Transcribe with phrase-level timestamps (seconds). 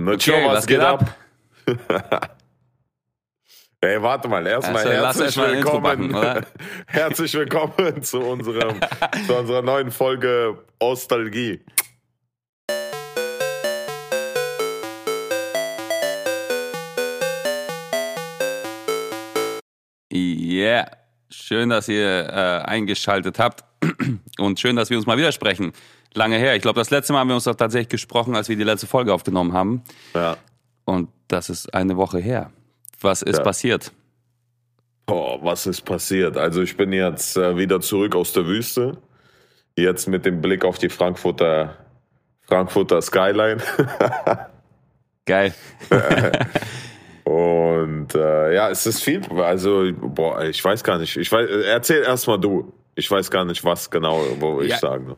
[0.00, 1.16] Nacho, Okay, was, was geht geht ab?
[3.80, 6.12] Ey, warte mal, erstmal Also, herzlich erst mal willkommen.
[6.12, 6.46] backen,
[6.86, 8.80] herzlich willkommen zu unserem,
[9.26, 11.60] zu unserer neuen Folge Ostalgie.
[20.12, 20.90] Yeah,
[21.28, 23.67] schön, dass ihr äh, eingeschaltet habt
[24.38, 25.72] und schön, dass wir uns mal wieder sprechen.
[26.14, 26.56] Lange her.
[26.56, 28.86] Ich glaube, das letzte Mal haben wir uns doch tatsächlich gesprochen, als wir die letzte
[28.86, 29.82] Folge aufgenommen haben.
[30.14, 30.36] Ja.
[30.84, 32.50] Und das ist eine Woche her.
[33.00, 33.44] Was ist Ja.
[33.44, 33.92] passiert?
[35.06, 36.36] Boah, was ist passiert?
[36.36, 38.98] Also ich bin jetzt äh, wieder zurück aus der Wüste.
[39.76, 41.76] Jetzt mit dem Blick auf die Frankfurter,
[42.46, 43.58] Frankfurter Skyline.
[45.26, 45.54] Geil.
[47.24, 49.20] Und äh, ja, es ist viel.
[49.40, 51.16] Also, boah, ich weiß gar nicht.
[51.18, 52.72] Ich weiß, erzähl erstmal du.
[52.98, 54.78] Ich weiß gar nicht, was genau, wo ich Ja.
[54.78, 55.16] sagen soll.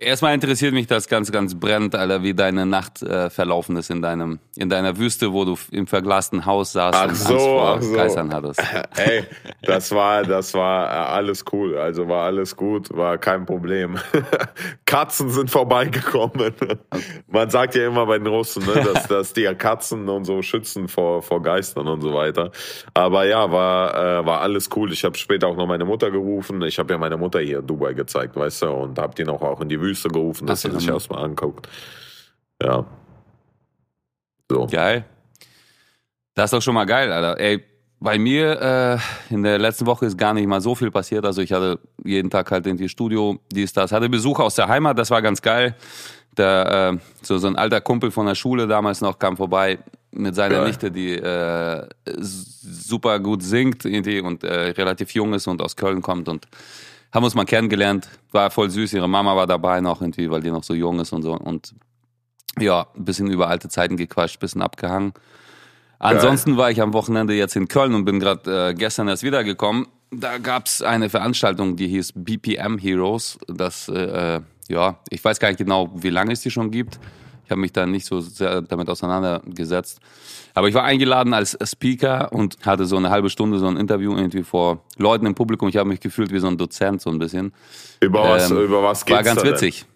[0.00, 4.00] Erstmal interessiert mich das ganz, ganz brennend, Alter, wie deine Nacht äh, verlaufen ist in
[4.00, 7.68] deinem, in deiner Wüste, wo du im verglasten Haus saßt Ach und so, Angst vor
[7.68, 7.92] ach so.
[7.94, 8.62] Geistern hattest.
[8.96, 9.24] Ey,
[9.62, 11.76] das war, das war äh, alles cool.
[11.76, 13.96] Also war alles gut, war kein Problem.
[14.86, 16.52] Katzen sind vorbeigekommen.
[17.26, 20.42] Man sagt ja immer bei den Russen, ne, dass, dass die ja Katzen und so
[20.42, 22.52] schützen vor, vor Geistern und so weiter.
[22.94, 24.92] Aber ja, war, äh, war alles cool.
[24.92, 26.62] Ich habe später auch noch meine Mutter gerufen.
[26.62, 29.42] Ich habe ja meine Mutter hier in Dubai gezeigt, weißt du, und habe die noch
[29.42, 30.94] auch in die Wüste gerufen, dass Ach, sie sich ja.
[30.94, 31.68] erstmal anguckt.
[32.62, 32.84] Ja.
[34.50, 34.66] So.
[34.66, 35.04] Geil.
[36.34, 37.38] Das ist doch schon mal geil, Alter.
[37.38, 37.64] Ey,
[38.00, 39.00] bei mir
[39.30, 41.24] äh, in der letzten Woche ist gar nicht mal so viel passiert.
[41.24, 43.92] Also ich hatte jeden Tag halt irgendwie Studio, dies, das.
[43.92, 45.74] Hatte Besuch aus der Heimat, das war ganz geil.
[46.36, 49.78] Der, äh, so, so ein alter Kumpel von der Schule damals noch kam vorbei
[50.12, 50.66] mit seiner Geil.
[50.68, 56.00] Nichte, die äh, super gut singt irgendwie und äh, relativ jung ist und aus Köln
[56.00, 56.46] kommt und
[57.12, 58.08] haben uns mal kennengelernt.
[58.32, 58.92] War voll süß.
[58.92, 61.34] Ihre Mama war dabei noch irgendwie, weil die noch so jung ist und so.
[61.34, 61.74] Und
[62.58, 65.12] ja, ein bisschen über alte Zeiten gequatscht, ein bisschen abgehangen.
[65.98, 69.86] Ansonsten war ich am Wochenende jetzt in Köln und bin gerade äh, gestern erst wiedergekommen.
[70.10, 73.38] Da gab's eine Veranstaltung, die hieß BPM Heroes.
[73.48, 76.98] Das, äh, ja, ich weiß gar nicht genau, wie lange es die schon gibt.
[77.44, 80.00] Ich habe mich da nicht so sehr damit auseinandergesetzt.
[80.58, 84.16] Aber ich war eingeladen als Speaker und hatte so eine halbe Stunde so ein Interview
[84.16, 85.68] irgendwie vor Leuten im Publikum.
[85.68, 87.52] Ich habe mich gefühlt wie so ein Dozent so ein bisschen.
[88.00, 89.86] Über was, Ähm, über was geht's War ganz da witzig.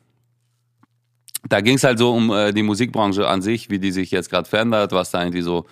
[1.49, 4.31] Da ging es halt so um äh, die Musikbranche an sich, wie die sich jetzt
[4.31, 5.67] gerade verändert, was da irgendwie so,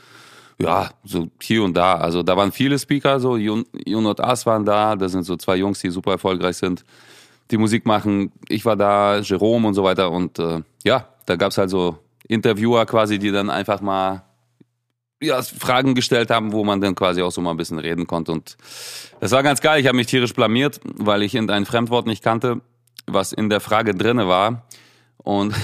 [0.59, 1.95] ja, so hier und da.
[1.95, 5.55] Also da waren viele Speaker, so Jun und As waren da, das sind so zwei
[5.55, 6.85] Jungs, die super erfolgreich sind,
[7.53, 8.33] die Musik machen.
[8.49, 10.11] Ich war da, Jerome und so weiter.
[10.11, 14.25] Und äh, ja, da gab's halt so Interviewer quasi, die dann einfach mal
[15.21, 18.33] ja, Fragen gestellt haben, wo man dann quasi auch so mal ein bisschen reden konnte.
[18.33, 18.57] Und
[19.21, 19.81] das war ganz geil.
[19.81, 22.61] Ich habe mich tierisch blamiert, weil ich ein Fremdwort nicht kannte,
[23.07, 24.65] was in der Frage drinne war.
[25.19, 25.55] Und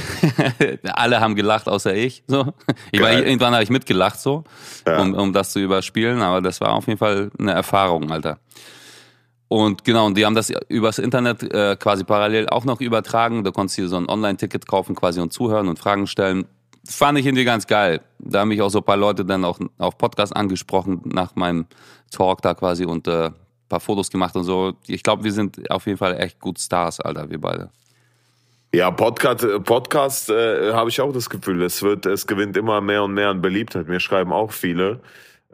[0.83, 2.23] alle haben gelacht, außer ich.
[2.27, 2.53] So,
[2.93, 4.45] ich war, irgendwann habe ich mitgelacht, so,
[4.87, 5.01] Ja.
[5.01, 6.21] um, um das zu überspielen.
[6.21, 8.39] Aber das war auf jeden Fall eine Erfahrung, Alter.
[9.49, 13.45] Und genau, und die haben das übers Internet äh, quasi parallel auch noch übertragen.
[13.45, 16.47] Da konntest du dir so ein Online-Ticket kaufen quasi und zuhören und Fragen stellen.
[16.89, 18.01] Fand ich irgendwie ganz geil.
[18.19, 21.67] Da haben mich auch so ein paar Leute dann auch auf Podcast angesprochen nach meinem
[22.11, 23.31] Talk da quasi und äh,
[23.69, 24.75] paar Fotos gemacht und so.
[24.87, 27.71] Ich glaube, wir sind auf jeden Fall echt gut Stars, Alter, wir beide.
[28.75, 32.81] Ja, Podcast, äh, Podcast äh, habe ich auch das Gefühl, es wird, es gewinnt immer
[32.81, 33.89] mehr und mehr an Beliebtheit.
[33.89, 35.01] Mir schreiben auch viele,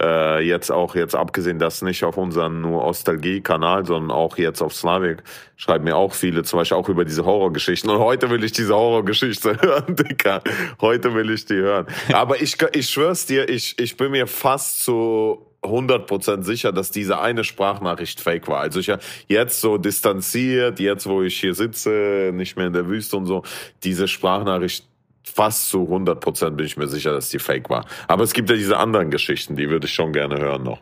[0.03, 4.75] äh, jetzt auch jetzt abgesehen, dass nicht auf unseren nur Ostalgie-Kanal, sondern auch jetzt auf
[4.75, 5.23] Slavik,
[5.57, 7.89] schreiben mir auch viele, zum Beispiel auch über diese Horrorgeschichten.
[7.89, 10.43] Und heute will ich diese Horrorgeschichte hören, Dicker.
[10.81, 11.87] Heute will ich die hören.
[12.13, 17.21] Aber ich, ich schwör's dir, ich, ich bin mir fast so 100% sicher, dass diese
[17.21, 18.61] eine Sprachnachricht fake war.
[18.61, 18.99] Also ich ja
[19.29, 23.45] jetzt so distanziert, jetzt wo ich hier sitze, nicht mehr in der Wüste und so,
[23.85, 24.85] diese Sprachnachricht
[25.25, 27.85] fast zu 100% bin ich mir sicher, dass die fake war.
[28.09, 30.81] Aber es gibt ja diese anderen Geschichten, die würde ich schon gerne hören noch.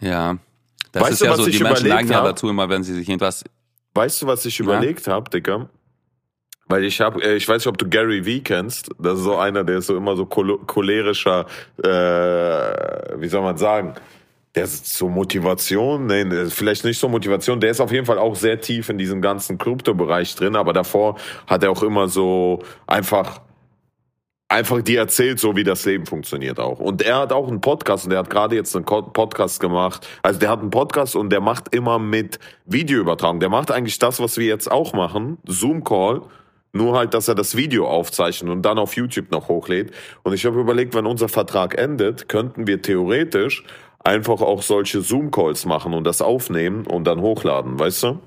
[0.00, 0.38] Ja.
[0.92, 2.68] Das Weißt ist du, ja was so, ich die Menschen überlegt neigen ja dazu immer,
[2.68, 3.44] wenn sie sich irgendwas.
[3.94, 4.64] Weißt du, was ich Ja.
[4.64, 5.68] überlegt habe, Dicker?
[6.66, 8.90] Weil ich habe, äh, ich weiß nicht, ob du Gary Vee kennst.
[8.98, 11.46] Das ist so einer, der ist so immer so cholerischer,
[11.82, 11.88] äh,
[13.20, 13.94] wie soll man sagen?
[14.58, 17.60] Der ist so Motivation, nee, vielleicht nicht so Motivation.
[17.60, 21.16] Der ist auf jeden Fall auch sehr tief in diesem ganzen Kryptobereich drin, aber davor
[21.46, 23.40] hat er auch immer so einfach
[24.48, 26.80] einfach die erzählt, so wie das Leben funktioniert auch.
[26.80, 30.08] Und er hat auch einen Podcast und der hat gerade jetzt einen Podcast gemacht.
[30.22, 33.38] Also der hat einen Podcast und der macht immer mit Videoübertragung.
[33.38, 36.22] Der macht eigentlich das, was wir jetzt auch machen, Zoom-Call,
[36.72, 39.92] nur halt, dass er das Video aufzeichnet und dann auf YouTube noch hochlädt.
[40.22, 43.64] Und ich habe überlegt, wenn unser Vertrag endet, könnten wir theoretisch
[44.08, 48.18] einfach auch solche Zoom-Calls machen und das aufnehmen und dann hochladen, weißt du?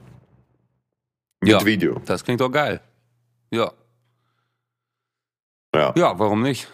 [1.42, 1.66] Mit Ja.
[1.66, 2.00] Video.
[2.06, 2.80] Das klingt doch geil.
[3.52, 3.72] Ja.
[5.76, 5.94] Ja.
[5.96, 6.68] Ja, warum nicht?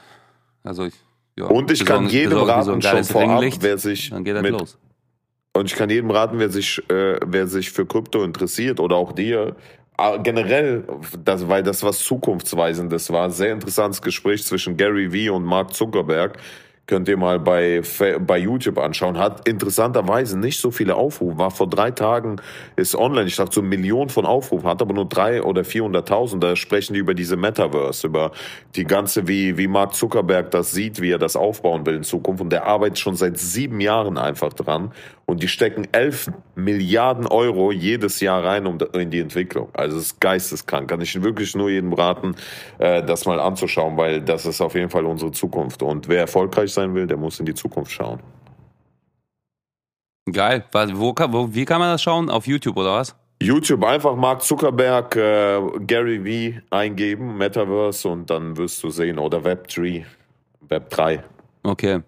[0.64, 0.94] Also ich,
[1.38, 4.36] ja, Und ich kann besorgen- jedem besorgen raten, so schon vorab, wer sich dann geht
[4.36, 4.78] das mit los.
[5.54, 9.14] Und ich kann jedem raten, wer sich, äh, wer sich für Krypto interessiert oder auch
[9.14, 9.56] dir,
[9.98, 10.84] äh, generell,
[11.24, 16.38] das, weil das was Zukunftsweisendes war, sehr interessantes Gespräch zwischen Gary Vee und Mark Zuckerberg.
[16.88, 17.82] Könnt ihr mal bei,
[18.22, 19.18] bei YouTube anschauen.
[19.18, 21.38] Hat interessanterweise nicht so viele Aufrufe.
[21.38, 22.38] War vor drei Tagen,
[22.78, 23.28] ist online.
[23.28, 24.70] Ich dachte, so Millionen von Aufrufen.
[24.70, 26.40] Hat aber nur drei oder 400.000.
[26.40, 28.32] Da sprechen die über diese Metaverse, über
[28.78, 32.42] die ganze, wie, wie Mark Zuckerberg das sieht, wie er das aufbauen will in Zukunft.
[32.42, 34.94] Und der arbeitet schon seit sieben Jahren einfach dran.
[35.30, 39.68] Und die stecken 11 Milliarden Euro jedes Jahr rein um, in die Entwicklung.
[39.74, 40.90] Also es ist geisteskrank.
[40.90, 42.34] Kann ich wirklich nur jedem raten,
[42.80, 45.84] äh, das mal anzuschauen, weil das ist auf jeden Fall unsere Zukunft.
[45.84, 48.22] Und wer erfolgreich sein will, der muss in die Zukunft schauen.
[50.32, 50.64] Geil.
[50.94, 52.30] Wo, kann- wo, wie kann man das schauen?
[52.30, 53.14] Auf YouTube oder was?
[53.42, 59.20] YouTube einfach Mark Zuckerberg, äh, Gary Vee eingeben, Metaverse und dann wirst du sehen.
[59.20, 60.06] Oder Web3,
[60.70, 61.22] Web3.
[61.64, 62.00] Okay.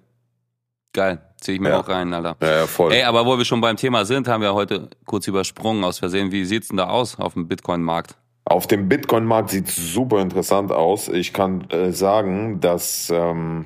[0.94, 1.22] Geil.
[1.42, 1.80] Zieh ich mir Ja.
[1.80, 2.36] auch rein, Alter.
[2.42, 2.92] Ja, voll.
[2.94, 6.32] Ey, aber wo wir schon beim Thema sind, haben wir heute kurz übersprungen aus Versehen.
[6.32, 8.16] Wie sieht's denn da aus auf dem Bitcoin-Markt?
[8.46, 11.08] Auf dem Bitcoin-Markt sieht super interessant aus.
[11.08, 13.66] Ich kann äh, sagen, dass, ähm,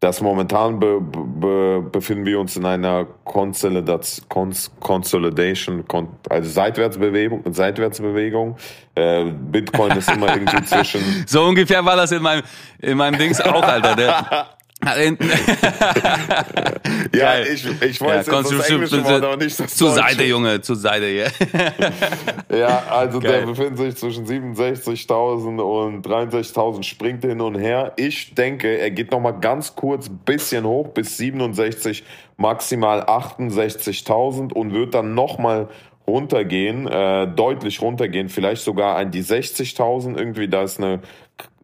[0.00, 7.42] dass momentan be, be, befinden wir uns in einer Consolidation, Cons, Consolidation, Con, also Seitwärtsbewegung.
[7.50, 8.56] Seitwärtsbewegung.
[8.94, 12.42] Äh, Bitcoin ist immer irgendwie zwischen So ungefähr war das in meinem,
[12.80, 13.96] in meinem Dings auch, Alter.
[13.96, 14.46] Der,
[14.94, 15.30] hinten.
[17.14, 17.46] Ja, Geil.
[17.54, 19.90] ich, ich Ja, weiß jetzt das englische Wort, aber nicht das Zur.
[19.90, 21.26] Seite, Junge, zur Seite, ja.
[22.56, 23.40] Ja, also Geil.
[23.40, 27.92] der befindet sich zwischen 67.000 und 63.000, springt hin und her.
[27.96, 32.04] Ich denke, er geht noch mal ganz kurz bisschen hoch bis 67,
[32.36, 35.68] maximal 68.000 und wird dann noch mal
[36.06, 40.48] runtergehen, äh, deutlich runtergehen, vielleicht sogar an die 60.000 irgendwie.
[40.48, 41.00] Da ist eine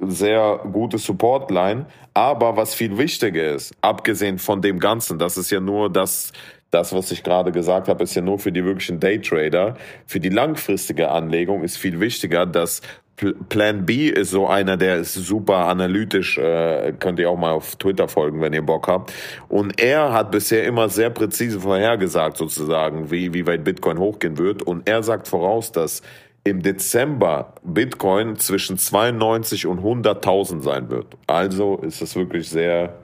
[0.00, 1.87] sehr gute Supportline.
[2.14, 6.32] Aber was viel wichtiger ist, abgesehen von dem Ganzen, das ist ja nur das,
[6.70, 9.76] das, was ich gerade gesagt habe, ist ja nur für die wirklichen Daytrader.
[10.06, 12.82] Für die langfristige Anlegung ist viel wichtiger, dass
[13.17, 17.52] Pl- Plan B ist so einer, der ist super analytisch, äh, könnt ihr auch mal
[17.52, 19.12] auf Twitter folgen, wenn ihr Bock habt.
[19.49, 24.62] Und er hat bisher immer sehr präzise vorhergesagt, sozusagen, wie, wie weit Bitcoin hochgehen wird.
[24.62, 26.02] Und er sagt voraus, dass
[26.44, 31.17] im Dezember Bitcoin zwischen 92 und 100.000 sein wird.
[31.26, 32.94] Also ist es wirklich sehr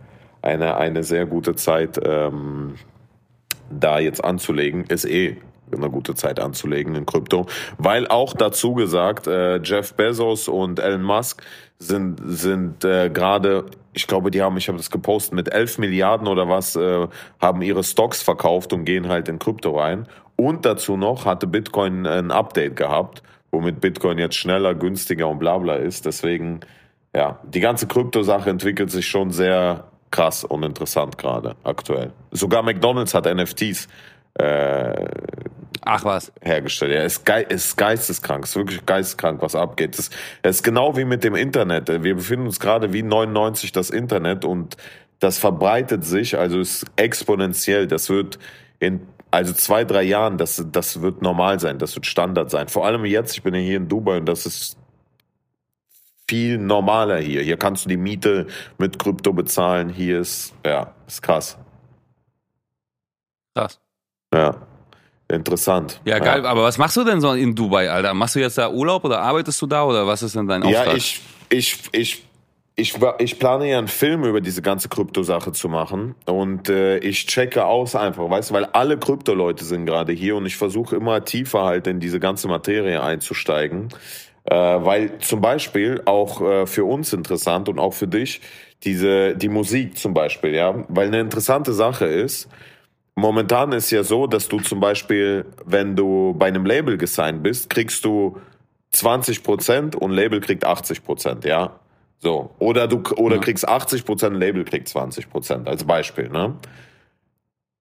[0.43, 2.75] eine, eine sehr gute Zeit, ähm,
[3.71, 4.85] da jetzt anzulegen.
[4.85, 5.39] Ist eh
[5.77, 7.47] eine gute Zeit anzulegen in Krypto.
[7.79, 11.43] Weil auch dazu gesagt, äh, Jeff Bezos und Elon Musk
[11.79, 16.29] sind, sind äh, gerade, ich glaube, die haben, ich habe das gepostet, mit 11 Milliarden
[16.29, 17.09] oder was, äh,
[17.41, 20.07] haben ihre Stocks verkauft und gehen halt in Krypto rein.
[20.37, 25.59] Und dazu noch hatte Bitcoin ein Update gehabt, womit Bitcoin jetzt schneller, günstiger und bla
[25.59, 26.07] bla ist.
[26.07, 26.61] Deswegen,
[27.15, 32.13] ja, die ganze Krypto-Sache entwickelt sich schon sehr krass und interessant gerade aktuell.
[32.31, 33.89] Sogar McDonald's hat NFTs
[34.35, 35.05] äh,
[35.83, 36.33] Ach was.
[36.43, 36.93] hergestellt.
[36.93, 39.99] Ja, ist, ge ist geisteskrank, ist wirklich geisteskrank, was abgeht.
[39.99, 40.11] Es
[40.43, 41.89] es ist genau wie mit dem Internet.
[41.89, 44.77] Wir befinden uns gerade wie 99 das Internet und
[45.19, 47.87] das verbreitet sich, also ist exponentiell.
[47.87, 48.39] Das wird
[48.79, 52.69] in also zwei, drei Jahren, das, das wird normal sein, das wird Standard sein.
[52.69, 54.77] Vor allem jetzt, ich bin ja hier in Dubai und das ist
[56.27, 57.43] viel normaler hier.
[57.43, 58.47] Hier kannst du die Miete
[58.79, 59.89] mit Krypto bezahlen.
[59.89, 61.59] Hier ist, ja, ist krass.
[63.55, 63.81] Krass.
[64.33, 64.57] Ja,
[65.31, 66.01] interessant.
[66.05, 66.45] Ja, geil.
[66.47, 68.15] Aber was machst du denn so in Dubai, Alter?
[68.15, 70.87] Machst du jetzt da Urlaub oder arbeitest du da oder was ist denn dein Auftrag?
[70.87, 71.21] Ja, ich,
[71.51, 72.25] ich, ich,
[72.77, 77.27] ich, ich plane ja einen Film über diese ganze Krypto-Sache zu machen und äh, ich
[77.27, 81.25] checke aus einfach, weißt du, weil alle Krypto-Leute sind gerade hier und ich versuche immer
[81.25, 83.89] tiefer halt in diese ganze Materie einzusteigen,
[84.45, 88.41] äh, weil zum Beispiel auch äh, für uns interessant und auch für dich
[88.85, 92.49] diese die Musik zum Beispiel, ja, weil eine interessante Sache ist.
[93.15, 97.69] Momentan ist ja so, dass du zum Beispiel, wenn du bei einem Label gesigned bist,
[97.69, 98.39] kriegst du
[98.93, 101.73] 20 Prozent und Label kriegt 80 Prozent, ja.
[102.19, 102.51] So.
[102.59, 103.43] Oder du, oder Ja.
[103.43, 106.55] kriegst 80 Prozent, Label kriegt 20 Prozent, als Beispiel, ne?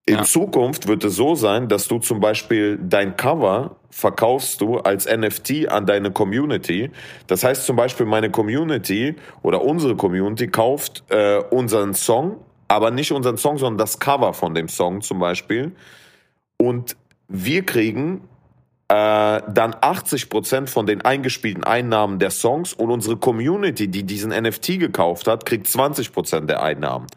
[0.06, 0.24] In Ja.
[0.24, 5.68] Zukunft wird es so sein, dass du zum Beispiel dein Cover verkaufst du als NFT
[5.70, 6.90] an deine Community.
[7.28, 12.38] Das heißt zum Beispiel, meine Community oder unsere Community kauft äh, unseren Song,
[12.70, 15.74] aber nicht unseren Song, sondern das Cover von dem Song zum Beispiel.
[16.58, 16.96] Und
[17.28, 18.22] wir kriegen
[18.88, 24.80] äh, dann 80% von den eingespielten Einnahmen der Songs und unsere Community, die diesen NFT
[24.80, 27.08] gekauft hat, kriegt 20% der Einnahmen.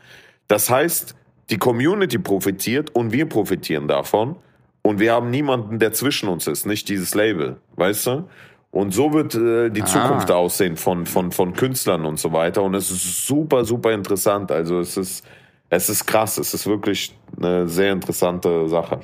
[0.48, 1.14] Das heißt,
[1.50, 4.36] die Community profitiert und wir profitieren davon
[4.82, 8.28] und wir haben niemanden, der zwischen uns ist, nicht dieses Label, weißt du?
[8.70, 9.86] Und so wird äh, die ah.
[9.86, 12.62] Zukunft aussehen von, von, von Künstlern und so weiter.
[12.62, 14.50] Und es ist super, super interessant.
[14.50, 15.26] Also es ist,
[15.72, 16.36] es ist krass.
[16.36, 19.00] Es ist wirklich eine sehr interessante Sache.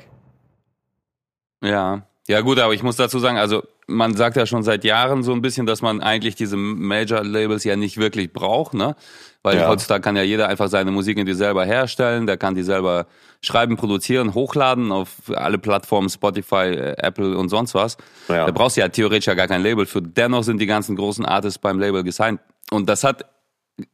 [1.63, 5.23] Ja, ja gut, aber ich muss dazu sagen, also man sagt ja schon seit Jahren
[5.23, 8.95] so ein bisschen, dass man eigentlich diese Major-Labels ja nicht wirklich braucht, ne?
[9.41, 9.67] Weil ja.
[9.67, 13.07] heutzutage kann ja jeder einfach seine Musik in die selber herstellen, der kann die selber
[13.41, 17.97] schreiben, produzieren, hochladen auf alle Plattformen, Spotify, äh, Apple und sonst was.
[18.27, 18.45] Ja.
[18.45, 20.03] Da brauchst du ja theoretisch ja gar kein Label für.
[20.03, 22.39] Dennoch sind die ganzen großen Artists beim Label gesigned.
[22.69, 23.25] Und das hat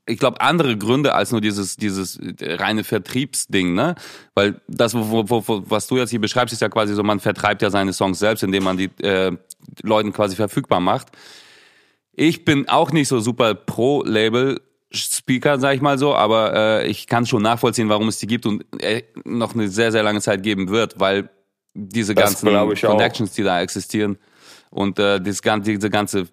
[0.06, 3.96] ich glaube, andere Gründe als nur dieses, dieses reine Vertriebsding, ne?
[4.34, 7.20] Weil das, wo, wo, wo, was du jetzt hier beschreibst, ist ja quasi so, man
[7.20, 9.36] vertreibt ja seine Songs selbst, indem man die äh,
[9.82, 11.08] Leuten quasi verfügbar macht.
[12.13, 14.62] Ich bin auch nicht so super pro Label,
[14.92, 18.46] Speaker, sag ich mal so, aber äh, ich kann schon nachvollziehen, warum es die gibt
[18.46, 21.30] und äh, noch eine sehr, sehr lange Zeit geben wird, weil
[21.74, 24.18] diese das ganzen Connections, die da existieren
[24.70, 26.27] und äh, das, diese ganze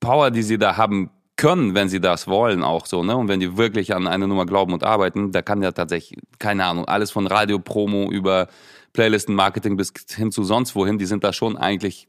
[0.00, 3.16] Power, die sie da haben können, wenn sie das wollen, auch so, ne?
[3.16, 6.66] Und wenn die wirklich an eine Nummer glauben und arbeiten, da kann ja tatsächlich, keine
[6.66, 8.48] Ahnung, alles von Radio-Promo über
[8.92, 12.06] Playlisten-Marketing bis hin zu sonst wohin, die sind da schon eigentlich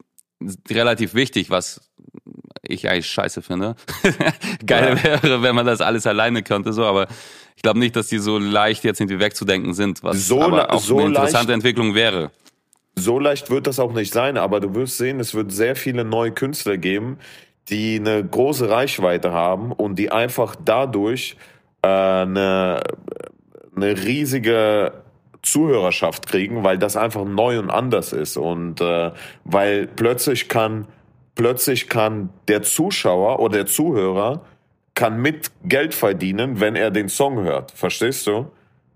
[0.69, 1.79] relativ wichtig, was
[2.61, 3.77] ich eigentlich scheiße finde.
[4.65, 5.23] Geil ja.
[5.23, 7.07] wäre, wenn man das alles alleine könnte, so, aber
[7.55, 10.81] ich glaube nicht, dass die so leicht jetzt irgendwie wegzudenken sind, was so, aber auch
[10.81, 12.31] so eine interessante leicht, Entwicklung wäre.
[12.97, 16.03] So leicht wird das auch nicht sein, aber du wirst sehen, es wird sehr viele
[16.03, 17.17] neue Künstler geben,
[17.71, 21.37] die eine große Reichweite haben und die einfach dadurch
[21.81, 22.81] äh, eine,
[23.75, 24.93] eine riesige
[25.41, 29.11] Zuhörerschaft kriegen, weil das einfach neu und anders ist und äh,
[29.43, 30.87] weil plötzlich kann
[31.35, 34.41] plötzlich kann der Zuschauer oder der Zuhörer
[34.93, 37.71] kann mit Geld verdienen, wenn er den Song hört.
[37.71, 38.51] Verstehst du?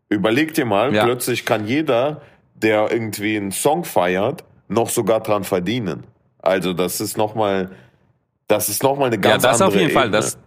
[0.09, 1.03] Überleg dir mal, ja.
[1.03, 2.21] plötzlich kann jeder,
[2.53, 6.03] der irgendwie einen Song feiert, noch sogar dran verdienen.
[6.39, 7.71] Also das ist nochmal,
[8.47, 9.99] das ist nochmal eine ganz andere Ja, das auf jeden Ebene.
[9.99, 10.11] Fall.
[10.11, 10.37] Das,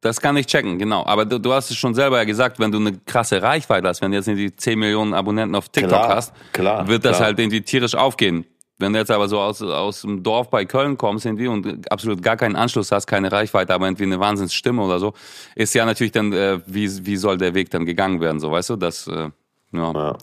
[0.00, 1.04] das kann ich checken, genau.
[1.06, 4.10] Aber du, du hast es schon selber gesagt, wenn du eine krasse Reichweite hast, wenn
[4.10, 7.28] du jetzt irgendwie 10 Millionen Abonnenten auf TikTok klar, hast, klar, wird das klar.
[7.28, 8.44] halt irgendwie tierisch aufgehen.
[8.78, 12.22] Wenn du jetzt aber so aus, aus dem Dorf bei Köln kommst irgendwie und absolut
[12.22, 15.14] gar keinen Anschluss hast, keine Reichweite, aber irgendwie eine Wahnsinnsstimme oder so,
[15.54, 18.70] ist ja natürlich dann, äh, wie, wie soll der Weg dann gegangen werden, so weißt
[18.70, 18.76] du?
[18.76, 19.30] Das, äh,
[19.72, 19.92] ja.
[19.92, 20.16] ja.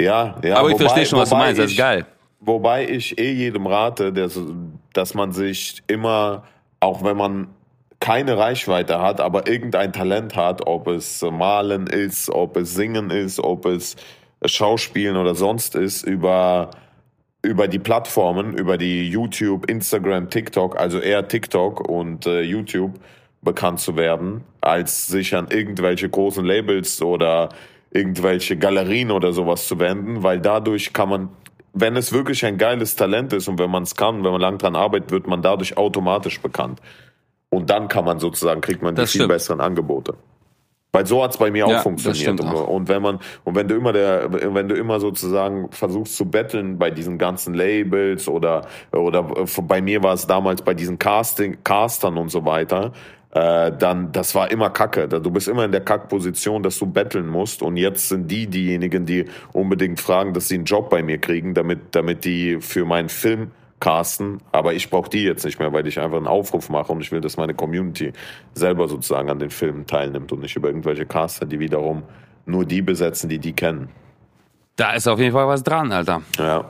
[0.00, 0.56] Ja, ja.
[0.56, 2.06] Aber ich verstehe schon, was du meinst, das ist geil.
[2.40, 4.40] Wobei ich eh jedem rate, dass,
[4.92, 6.44] dass man sich immer,
[6.80, 7.48] auch wenn man
[8.00, 13.38] keine Reichweite hat, aber irgendein Talent hat, ob es Malen ist, ob es Singen ist,
[13.40, 13.96] ob es
[14.44, 16.70] Schauspielen oder sonst ist, über
[17.42, 23.00] über die Plattformen, über die YouTube, Instagram, TikTok, also eher TikTok und äh, YouTube
[23.42, 27.48] bekannt zu werden, als sich an irgendwelche großen Labels oder
[27.90, 31.28] irgendwelche Galerien oder sowas zu wenden, weil dadurch kann man,
[31.72, 34.58] wenn es wirklich ein geiles Talent ist und wenn man es kann, wenn man lang
[34.58, 36.80] dran arbeitet, wird man dadurch automatisch bekannt.
[37.48, 40.14] Und dann kann man sozusagen, kriegt man die viel besseren Angebote.
[40.92, 42.40] Weil so hat's bei mir ja, auch funktioniert.
[42.40, 46.24] Und, und, wenn man, und wenn du immer der, wenn du immer sozusagen versuchst zu
[46.24, 51.58] betteln bei diesen ganzen Labels oder, oder bei mir war es damals bei diesen Casting,
[51.62, 52.92] Castern und so weiter,
[53.32, 55.08] äh, dann, das war immer Kacke.
[55.08, 57.62] Du bist immer in der Kackposition, dass du betteln musst.
[57.62, 61.54] Und jetzt sind die diejenigen, die unbedingt fragen, dass sie einen Job bei mir kriegen,
[61.54, 65.86] damit, damit die für meinen Film casten, aber ich brauche die jetzt nicht mehr, weil
[65.86, 68.12] ich einfach einen Aufruf mache und ich will, dass meine Community
[68.52, 72.02] selber sozusagen an den Filmen teilnimmt und nicht über irgendwelche Caster, die wiederum
[72.44, 73.88] nur die besetzen, die die kennen.
[74.76, 76.22] Da ist auf jeden Fall was dran, Alter.
[76.38, 76.64] Ja.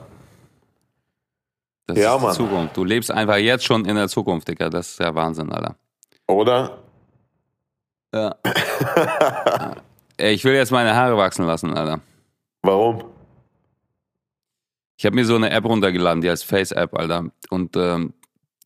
[1.87, 2.33] Das ja, ist die Mann.
[2.33, 2.77] Zukunft.
[2.77, 4.69] Du lebst einfach jetzt schon in der Zukunft, Digga.
[4.69, 5.75] Das ist ja Wahnsinn, Alter.
[6.31, 6.77] Oder?
[8.13, 8.35] Ja.
[10.23, 11.99] Ich will jetzt meine Haare wachsen lassen, Alter.
[12.61, 13.03] Warum?
[14.97, 17.31] Ich habe mir so eine App runtergeladen, die heißt Face App, Alter.
[17.49, 18.13] Und ähm,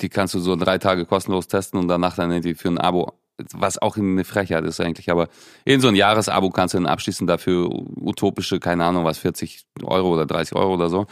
[0.02, 3.14] die kannst du so drei Tage kostenlos testen und danach dann irgendwie für ein Abo,
[3.54, 5.30] was auch eine Frechheit ist eigentlich, aber
[5.64, 7.70] in so ein Jahresabo kannst du dann abschließen dafür
[8.02, 11.08] utopische, keine Ahnung was, 40 Euro oder 30 Euro oder so.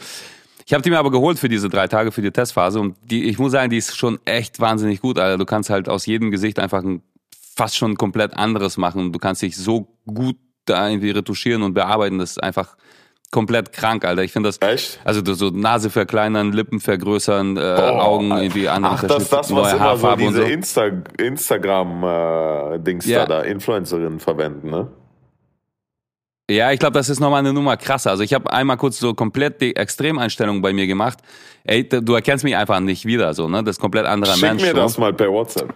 [0.66, 3.24] Ich habe die mir aber geholt für diese drei Tage, für die Testphase und die,
[3.24, 5.38] ich muss sagen, die ist schon echt wahnsinnig gut, Alter.
[5.38, 7.02] Du kannst halt aus jedem Gesicht einfach ein
[7.56, 9.12] fast schon komplett anderes machen.
[9.12, 12.76] Du kannst dich so gut da irgendwie retuschieren und bearbeiten, das ist einfach
[13.30, 14.22] komplett krank, Alter.
[14.22, 14.60] Ich finde das.
[14.62, 15.00] Echt?
[15.04, 19.50] Also so Nase verkleinern, Lippen vergrößern, äh, oh, Augen irgendwie andere Ach, das, das was
[19.50, 20.46] immer Haarfarbe so diese so.
[20.46, 23.26] Insta Instagram-Dings äh, ja.
[23.26, 24.88] da, da, Influencerinnen verwenden, ne?
[26.50, 28.10] Ja, ich glaube, das ist nochmal eine Nummer krasser.
[28.10, 31.18] Also ich habe einmal kurz so komplett die Extremeinstellung bei mir gemacht.
[31.64, 33.64] Ey, du erkennst mich einfach nicht wieder, so, ne?
[33.64, 34.62] Das ist komplett anderer Schick Mensch.
[34.62, 34.86] Schick mir so.
[34.86, 35.72] das mal per WhatsApp.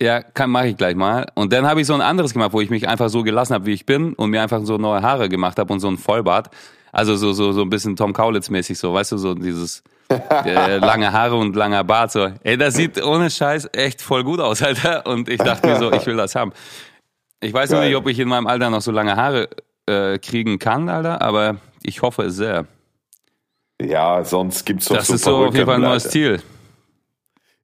[0.00, 1.26] Ja, kann mache ich gleich mal.
[1.34, 3.66] Und dann habe ich so ein anderes gemacht, wo ich mich einfach so gelassen habe,
[3.66, 6.50] wie ich bin und mir einfach so neue Haare gemacht habe und so ein Vollbart.
[6.92, 11.12] Also so, so, so ein bisschen Tom Kaulitz-mäßig, so, weißt du, so dieses äh, lange
[11.12, 12.12] Haare und langer Bart.
[12.12, 15.04] So, ey, das sieht ohne Scheiß echt voll gut aus, Alter.
[15.06, 16.52] Und ich dachte mir so, ich will das haben.
[17.40, 19.48] Ich weiß noch nicht, ob ich in meinem Alter noch so lange Haare
[19.86, 22.66] äh, kriegen kann, Alter, aber ich hoffe es sehr.
[23.80, 26.08] Ja, sonst gibt's doch Das so ist so auf jeden Fall ein neues.
[26.08, 26.40] Ziel.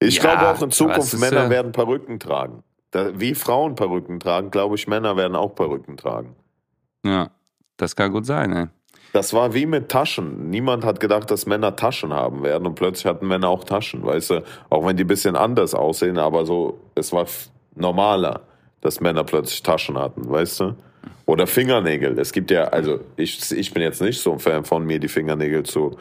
[0.01, 2.63] Ich Ja, glaube auch in Zukunft es Männer werden Perücken tragen.
[2.91, 6.35] Da, wie Frauen Perücken tragen, glaube ich, Männer werden auch Perücken tragen.
[7.05, 7.31] Ja,
[7.77, 8.67] das kann gut sein, ey.
[9.13, 10.51] Das war wie mit Taschen.
[10.51, 14.31] Niemand hat gedacht, dass Männer Taschen haben werden und plötzlich hatten Männer auch Taschen, weißt
[14.31, 14.45] du?
[14.69, 17.27] Auch wenn die ein bisschen anders aussehen, aber so, es war
[17.75, 18.41] normaler,
[18.81, 20.75] dass Männer plötzlich Taschen hatten, weißt du?
[21.27, 22.19] Oder Fingernägel.
[22.19, 25.09] Es gibt ja, also ich, ich bin jetzt nicht so ein Fan von mir, die
[25.09, 25.97] Fingernägel zu,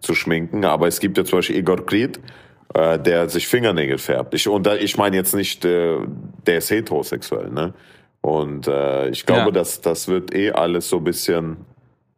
[0.00, 2.20] zu schminken, aber es gibt ja zum Beispiel Igor Krit,
[2.74, 4.34] äh, der sich Fingernägel färbt.
[4.34, 5.98] Ich, und da, ich meine jetzt nicht, äh,
[6.46, 7.72] der ist heterosexuell, ne?
[8.20, 9.50] Und äh, ich glaube, Ja.
[9.50, 11.56] dass das wird eh alles so ein bisschen,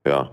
[0.06, 0.30] ja.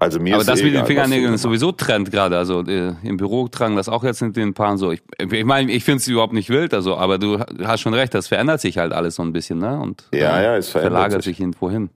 [0.00, 2.38] Also mir Aber ist das eh mit den Fingernägeln ist sowieso Trend gerade.
[2.38, 4.92] Also äh, im Büro tragen das auch jetzt mit den Paaren so.
[4.92, 8.14] Ich, ich meine, ich finde es überhaupt nicht wild, also, aber du hast schon recht,
[8.14, 9.76] das verändert sich halt alles so ein bisschen, ne?
[9.80, 11.40] Und Ja, äh, ja, es verändert verlagert sich.
[11.40, 11.90] irgendwo hin.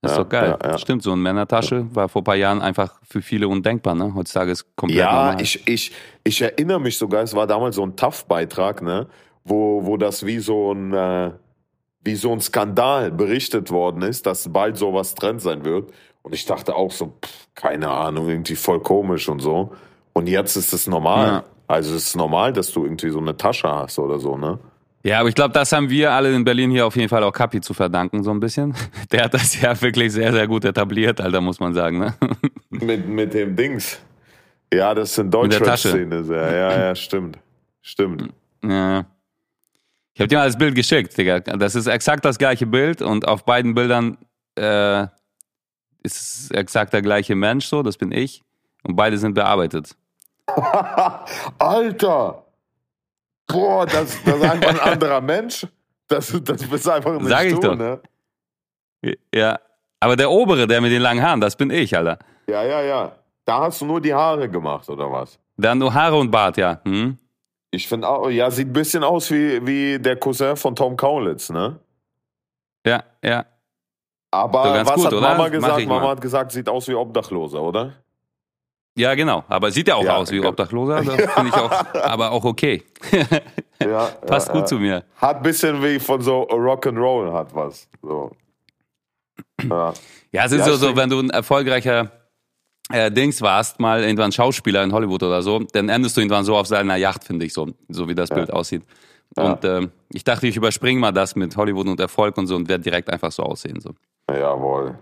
[0.00, 0.56] Das ist Ja, doch geil.
[0.62, 0.78] ja, ja.
[0.78, 4.14] Stimmt, so eine Männertasche war vor ein paar Jahren einfach für viele undenkbar, ne?
[4.14, 5.42] Heutzutage ist komplett Ja, normal.
[5.42, 5.90] ich, ich,
[6.22, 9.08] ich erinnere mich sogar, es war damals so ein TAF-Beitrag, ne,
[9.42, 11.32] wo, wo das wie so ein, äh,
[12.04, 15.90] wie so ein Skandal berichtet worden ist, dass bald sowas Trend sein wird.
[16.28, 19.72] Und ich dachte auch so, pff, keine Ahnung, irgendwie voll komisch und so.
[20.12, 21.26] Und jetzt ist es normal.
[21.26, 21.44] Ja.
[21.66, 24.58] Also es ist normal, dass du irgendwie so eine Tasche hast oder so, ne?
[25.04, 27.32] Ja, aber ich glaube, das haben wir alle in Berlin hier auf jeden Fall auch
[27.32, 28.74] Kapi zu verdanken, so ein bisschen.
[29.10, 32.14] Der hat das ja wirklich sehr, sehr gut etabliert, Alter, muss man sagen, ne?
[32.68, 33.98] Mit, mit dem Dings.
[34.70, 35.48] Ja, das der Tasche.
[35.48, 36.52] Deutschrap-Szene sehr.
[36.52, 37.38] Ja, ja, stimmt.
[37.80, 38.28] Stimmt.
[38.62, 39.06] Ja.
[40.12, 41.40] Ich habe dir mal das Bild geschickt, Digga.
[41.40, 44.18] Das ist exakt das gleiche Bild und auf beiden Bildern
[44.56, 45.06] äh,
[46.16, 48.42] ist es exakt der gleiche Mensch, so, das bin ich.
[48.82, 49.96] Und beide sind bearbeitet.
[51.58, 52.44] Alter!
[53.46, 55.66] Boah, das, das ist einfach ein anderer Mensch.
[56.06, 57.76] Das, das bist einfach nicht Sag ich du, doch.
[57.76, 58.00] ne?
[59.34, 59.58] Ja.
[60.00, 62.18] Aber der obere, der mit den langen Haaren, das bin ich, Alter.
[62.46, 63.12] Ja, ja, ja.
[63.44, 65.38] Da hast du nur die Haare gemacht, oder was?
[65.56, 66.80] Dann nur Haare und Bart, ja.
[66.84, 67.18] Hm?
[67.70, 71.50] Ich finde auch, ja, sieht ein bisschen aus wie, wie der Cousin von Tom Kaulitz,
[71.50, 71.78] ne?
[72.86, 73.44] Ja, ja.
[74.30, 75.20] Aber was gut, hat oder?
[75.22, 75.86] Mama Mach gesagt?
[75.86, 76.08] Mama mal.
[76.10, 77.94] hat gesagt, sieht aus wie Obdachloser, oder?
[78.96, 79.44] Ja, genau.
[79.48, 80.44] Aber sieht ja auch Ja, aus wie.
[80.44, 81.02] Obdachloser.
[81.02, 82.82] Das finde ich auch, aber auch okay.
[83.80, 84.06] Ja.
[84.26, 85.04] Passt ja, gut zu mir.
[85.16, 87.88] Hat ein bisschen wie von so Rock'n'Roll hat was.
[88.02, 88.32] So.
[89.62, 89.94] Ja.
[90.32, 92.10] Ja, es ist so, so, wenn du ein erfolgreicher
[92.92, 96.56] äh, Dings warst, mal irgendwann Schauspieler in Hollywood oder so, dann endest du irgendwann so
[96.56, 98.82] auf seiner Yacht, finde ich, so, so wie das Bild aussieht.
[99.36, 102.68] Und ähm, ich dachte, ich überspringe mal das mit Hollywood und Erfolg und so und
[102.68, 103.80] werde direkt einfach so aussehen.
[103.80, 103.94] So.
[104.30, 104.98] Jawohl.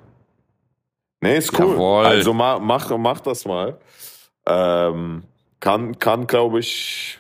[1.21, 1.73] Nee, ist cool.
[1.73, 2.07] Jawohl.
[2.07, 3.79] Also mach, mach, mach das mal.
[4.47, 5.25] Ähm,
[5.61, 7.19] kann, kann glaube ich,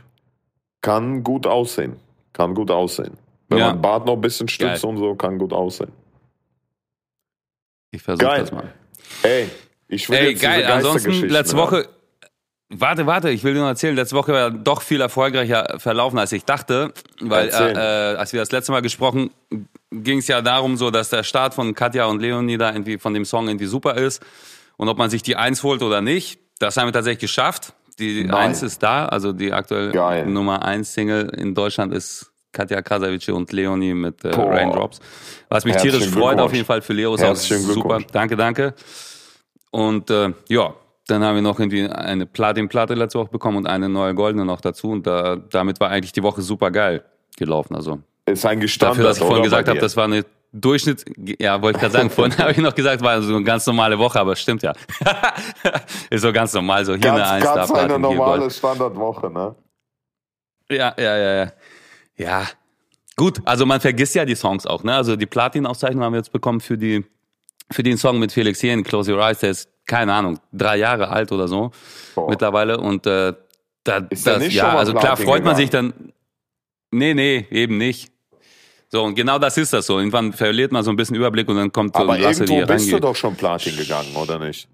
[0.83, 1.97] kann gut aussehen.
[2.33, 3.17] Kann gut aussehen.
[3.49, 3.69] Wenn Ja.
[3.69, 4.91] man Bart noch ein bisschen stützt Geil.
[4.91, 5.93] und so, kann gut aussehen.
[7.91, 8.73] Ich versuche das mal.
[9.23, 9.49] Ey,
[9.89, 10.65] ich will Ey, jetzt geil.
[10.65, 11.57] Ansonsten, letzte.
[11.57, 11.89] Woche.
[12.69, 16.33] Warte, warte, ich will dir noch erzählen, letzte Woche war doch viel erfolgreicher verlaufen, als
[16.33, 16.93] ich dachte.
[17.21, 19.31] Weil, äh, äh, als wir das letzte Mal gesprochen,
[19.91, 23.15] ging es ja darum, so, dass der Start von Katja und Leonie da irgendwie von
[23.15, 24.23] dem Song irgendwie super ist.
[24.77, 27.73] Und ob man sich die Eins holt oder nicht, das haben wir tatsächlich geschafft.
[27.99, 28.35] Die Nein.
[28.35, 30.27] Eins ist da, also die aktuell Geil.
[30.27, 34.35] Nummer eins Single in Deutschland ist Katja Krasavice und Leonie mit äh.
[34.35, 35.01] Raindrops.
[35.49, 38.01] Was mich Herzlichen tierisch freut auf jeden Fall für Leo ist auch super.
[38.13, 38.75] Danke, danke.
[39.71, 40.75] Und äh, ja,
[41.07, 44.61] dann haben wir noch irgendwie eine Platinplatte letzte Woche bekommen und eine neue goldene noch
[44.61, 44.91] dazu.
[44.91, 47.05] Und da, damit war eigentlich die Woche super geil
[47.37, 47.77] gelaufen.
[47.77, 48.99] Also Ist ein Gestanden.
[48.99, 51.05] dafür, dass ich vorhin gesagt habe, das war eine Durchschnitt,
[51.39, 53.99] ja, wollte ich gerade sagen, vorhin habe ich noch gesagt, war so eine ganz normale
[53.99, 54.73] Woche, aber stimmt ja.
[56.11, 58.51] ist so ganz normal, so hier eine ganz, Eins, da ganz eine hier normale.
[58.51, 59.55] Standardwoche, ne?
[60.71, 61.53] Ja, ja, ja, ja.
[62.19, 62.47] Ja,
[63.17, 64.95] gut, also man vergisst ja die Songs auch, ne?
[64.95, 67.05] Also die Platin-Auszeichnung haben wir jetzt bekommen für die
[67.71, 71.09] für den Song mit Felix Jähn, Close Your Eyes, der ist, keine Ahnung, drei Jahre
[71.09, 71.73] alt oder so
[72.15, 72.31] Boah.
[72.31, 73.35] mittlerweile und äh,
[73.85, 76.13] da, Ist das, nicht ja, also klar freut man sich dann,
[76.91, 78.13] nee, nee, eben nicht.
[78.89, 79.99] So, und genau das ist das so.
[79.99, 82.53] Irgendwann verliert man so ein bisschen Überblick und dann kommt so Aber ein Lasse, die
[82.55, 83.05] irgendwo bist du reingeht.
[83.05, 84.69] doch schon Platin gegangen, oder nicht?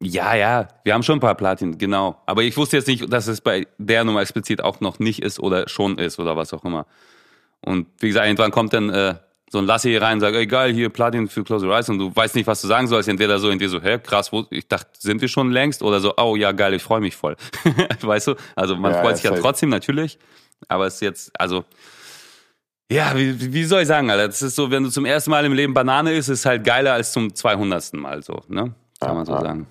[0.00, 2.20] Ja, ja, wir haben schon ein paar Platin, genau.
[2.26, 5.40] Aber ich wusste jetzt nicht, dass es bei der Nummer explizit auch noch nicht ist
[5.40, 6.86] oder schon ist oder was auch immer.
[7.62, 9.14] Und wie gesagt, irgendwann kommt dann äh,
[9.50, 11.88] so ein Lassi hier rein und sagt, ey geil, hier Platin für Close Your Eyes
[11.88, 13.08] und du weißt nicht, was du sagen sollst.
[13.08, 15.82] Entweder so, entweder so, hä, krass, wo, ich dachte, sind wir schon längst?
[15.82, 17.34] Oder so, oh ja, geil, ich freue mich voll.
[18.00, 18.34] weißt du?
[18.54, 20.18] Also man Ja, freut sich ja trotzdem natürlich,
[20.68, 21.64] aber es ist jetzt, also
[22.90, 24.28] ja, wie, wie soll ich sagen, Alter?
[24.28, 26.94] Das ist so, wenn du zum ersten Mal im Leben Banane isst, ist halt geiler
[26.94, 27.94] als zum 200.
[27.94, 28.74] Mal so, ne?
[29.00, 29.66] kann man so sagen.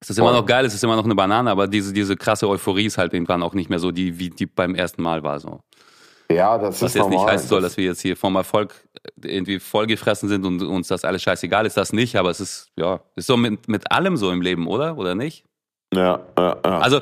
[0.00, 2.48] Es ist immer noch geil, es ist immer noch eine Banane, aber diese, diese krasse
[2.48, 5.40] Euphorie ist halt irgendwann auch nicht mehr so, die, wie die beim ersten Mal war.
[5.40, 5.60] So.
[6.30, 7.18] Ja, das Was ist jetzt normal.
[7.18, 8.74] nicht heißen soll, dass wir jetzt hier vom Erfolg
[9.22, 13.00] irgendwie vollgefressen sind und uns das alles scheißegal ist, das nicht, aber es ist, ja,
[13.14, 14.98] ist so mit, mit allem so im Leben, oder?
[14.98, 15.44] Oder nicht?
[15.94, 16.78] ja, ja, ja.
[16.78, 17.00] Also,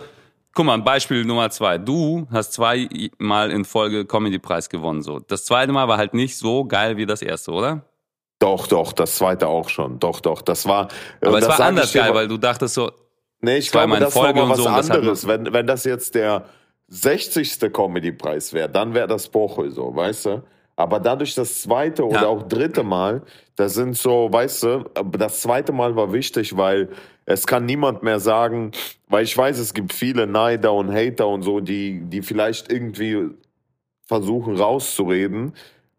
[0.55, 1.79] guck mal, Beispiel Nummer zwei.
[1.79, 5.03] Du hast zweimal in Folge Comedy-Preis gewonnen.
[5.03, 5.19] So.
[5.21, 7.85] Das zweite Mal war halt nicht so geil wie das erste, oder?
[8.39, 9.99] Doch, doch, das zweite auch schon.
[9.99, 10.43] Doch, doch.
[10.43, 10.89] Das war.
[11.21, 12.91] Aber es das war sag anders geil, mal- weil du dachtest so,
[13.41, 15.27] Nee, ich glaube, das war Folge und was so, anderes.
[15.27, 16.45] Wenn, wenn das jetzt der
[16.89, 17.73] 60.
[17.73, 20.43] Comedy-Preis wäre, dann wäre das Bochel so, weißt du?
[20.77, 22.27] Aber dadurch das zweite oder Ja.
[22.27, 23.23] auch dritte Mal,
[23.57, 26.89] das sind so, weißt du, aber das zweite Mal war wichtig, weil
[27.27, 28.73] es kann niemand mehr sagen,
[29.15, 33.31] weil ich weiß, es gibt viele Neider und Hater und so, die, die vielleicht irgendwie
[34.05, 35.53] versuchen rauszureden.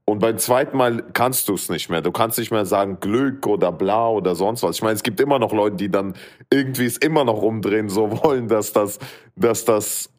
[0.04, 2.02] Und beim zweiten Mal kannst du es nicht mehr.
[2.02, 4.76] Du kannst nicht mehr sagen Glück oder bla oder sonst was.
[4.76, 6.14] Ich meine, es gibt immer noch Leute, die dann
[6.52, 9.00] irgendwie es immer noch umdrehen, so wollen, dass das,
[9.38, 10.10] dass das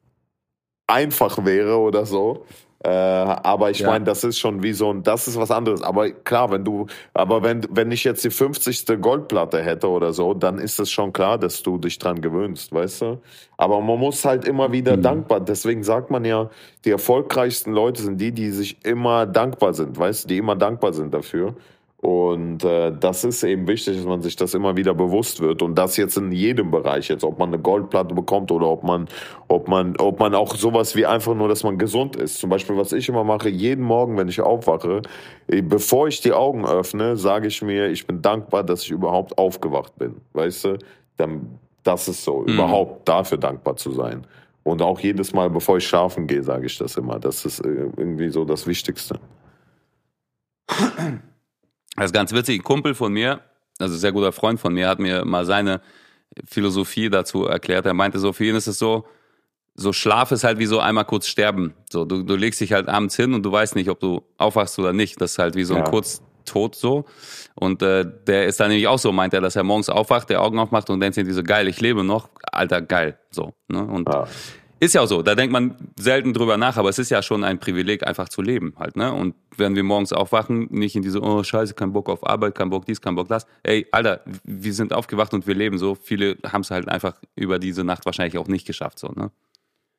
[0.87, 2.47] einfach wäre oder so.
[2.85, 3.89] Äh, aber ich Ja.
[3.89, 5.83] meine, das ist schon wie so ein, das ist was anderes.
[5.83, 9.01] Aber klar, wenn du, aber wenn, wenn ich jetzt die 50.
[9.01, 13.01] Goldplatte hätte oder so, dann ist es schon klar, dass du dich dran gewöhnst, weißt
[13.03, 13.21] du?
[13.57, 15.03] Aber man muss halt immer wieder Mhm.
[15.03, 16.51] dankbar, deswegen sagt man ja,
[16.85, 20.93] die erfolgreichsten Leute sind die, die sich immer dankbar sind, weißt du, die immer dankbar
[20.93, 21.55] sind dafür.
[22.07, 25.61] Und äh, das ist eben wichtig, dass man sich das immer wieder bewusst wird.
[25.61, 29.09] Und das jetzt in jedem Bereich, jetzt ob man eine Goldplatte bekommt oder ob man,
[29.49, 32.39] ob man, ob man auch sowas wie einfach nur, dass man gesund ist.
[32.39, 35.03] Zum Beispiel, was ich immer mache, jeden Morgen, wenn ich aufwache,
[35.49, 39.37] eh, bevor ich die Augen öffne, sage ich mir, ich bin dankbar, dass ich überhaupt
[39.37, 40.15] aufgewacht bin.
[40.33, 40.79] Weißt du?
[41.17, 42.55] Dann, das ist so, Mhm.
[42.55, 44.25] überhaupt dafür dankbar zu sein.
[44.63, 47.19] Und auch jedes Mal, bevor ich schlafen gehe, sage ich das immer.
[47.19, 49.19] Das ist äh, irgendwie so das Wichtigste.
[51.97, 52.61] Das ist ganz witzig.
[52.61, 53.41] Ein Kumpel von mir,
[53.79, 55.81] also ein sehr guter Freund von mir, hat mir mal seine
[56.45, 57.87] Philosophie dazu erklärt.
[57.87, 59.07] Er meinte so, für ihn ist es so,
[59.75, 61.75] so Schlaf ist halt wie so einmal kurz sterben.
[61.91, 64.79] So, du, du legst dich halt abends hin und du weißt nicht, ob du aufwachst
[64.79, 65.21] oder nicht.
[65.21, 65.91] Das ist halt wie so ein Ja.
[65.91, 67.05] Kurztod so.
[67.55, 70.43] Und äh, der ist dann nämlich auch so, meint er, dass er morgens aufwacht, der
[70.43, 72.29] Augen aufmacht und denkt sich so, geil, ich lebe noch.
[72.53, 73.19] Alter, geil.
[73.31, 73.53] So.
[73.69, 73.85] Ne?
[73.85, 74.27] Und Ja.
[74.79, 77.45] Ist ja auch so, da denkt man selten drüber nach, aber es ist ja schon
[77.45, 79.13] ein Privileg, einfach zu leben halt, ne?
[79.13, 82.71] Und wenn wir morgens aufwachen, nicht in diese, oh scheiße, kein Bock auf Arbeit, kein
[82.71, 83.47] Bock dies, kein Bock das.
[83.63, 85.95] Ey, Alter, wir sind aufgewacht und wir leben so.
[85.95, 89.31] Viele haben es halt einfach über diese Nacht wahrscheinlich auch nicht geschafft, so, ne?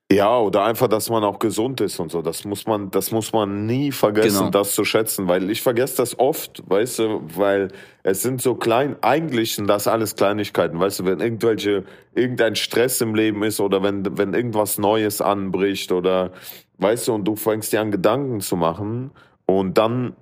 [0.10, 2.22] Ja, oder einfach, dass man auch gesund ist und so.
[2.22, 4.50] Das muss man, das muss man nie vergessen, Genau.
[4.52, 7.67] das zu schätzen, weil ich vergesse das oft, weißt du, weil
[8.04, 11.84] es sind so klein, eigentlich sind das alles Kleinigkeiten, weißt du, wenn irgendwelche,
[12.15, 16.32] irgendein Stress im Leben ist oder wenn, wenn irgendwas Neues anbricht oder,
[16.78, 19.12] weißt du, und du fängst dir an Gedanken zu machen
[19.46, 20.15] und dann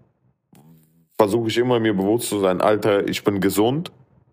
[1.15, 3.91] versuche ich immer mir bewusst zu sein, Alter, ich bin gesund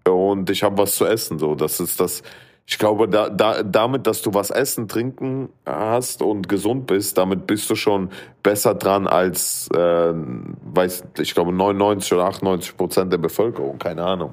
[0.09, 2.23] und ich habe was zu essen, so, das ist das,
[2.67, 7.47] ich glaube, da, da, damit, dass du was essen, trinken hast und gesund bist, damit
[7.47, 8.11] bist du schon
[8.43, 14.33] besser dran als, äh, weiß, ich glaube, 99 oder 98 Prozent der Bevölkerung, keine Ahnung.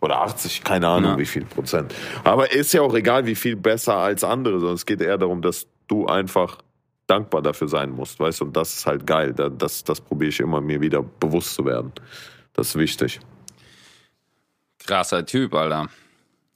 [0.00, 1.18] Oder 80, keine Ahnung, Ja.
[1.18, 1.94] wie viel Prozent.
[2.24, 5.40] Aber ist ja auch egal, wie viel besser als andere, sondern es geht eher darum,
[5.42, 6.58] dass du einfach
[7.06, 9.32] dankbar dafür sein musst, weißt du, und das ist halt geil.
[9.32, 11.92] Da- Das, das probiere ich immer, mir wieder bewusst zu werden.
[12.52, 13.20] Das ist wichtig.
[14.86, 15.88] Krasser Typ, Alter.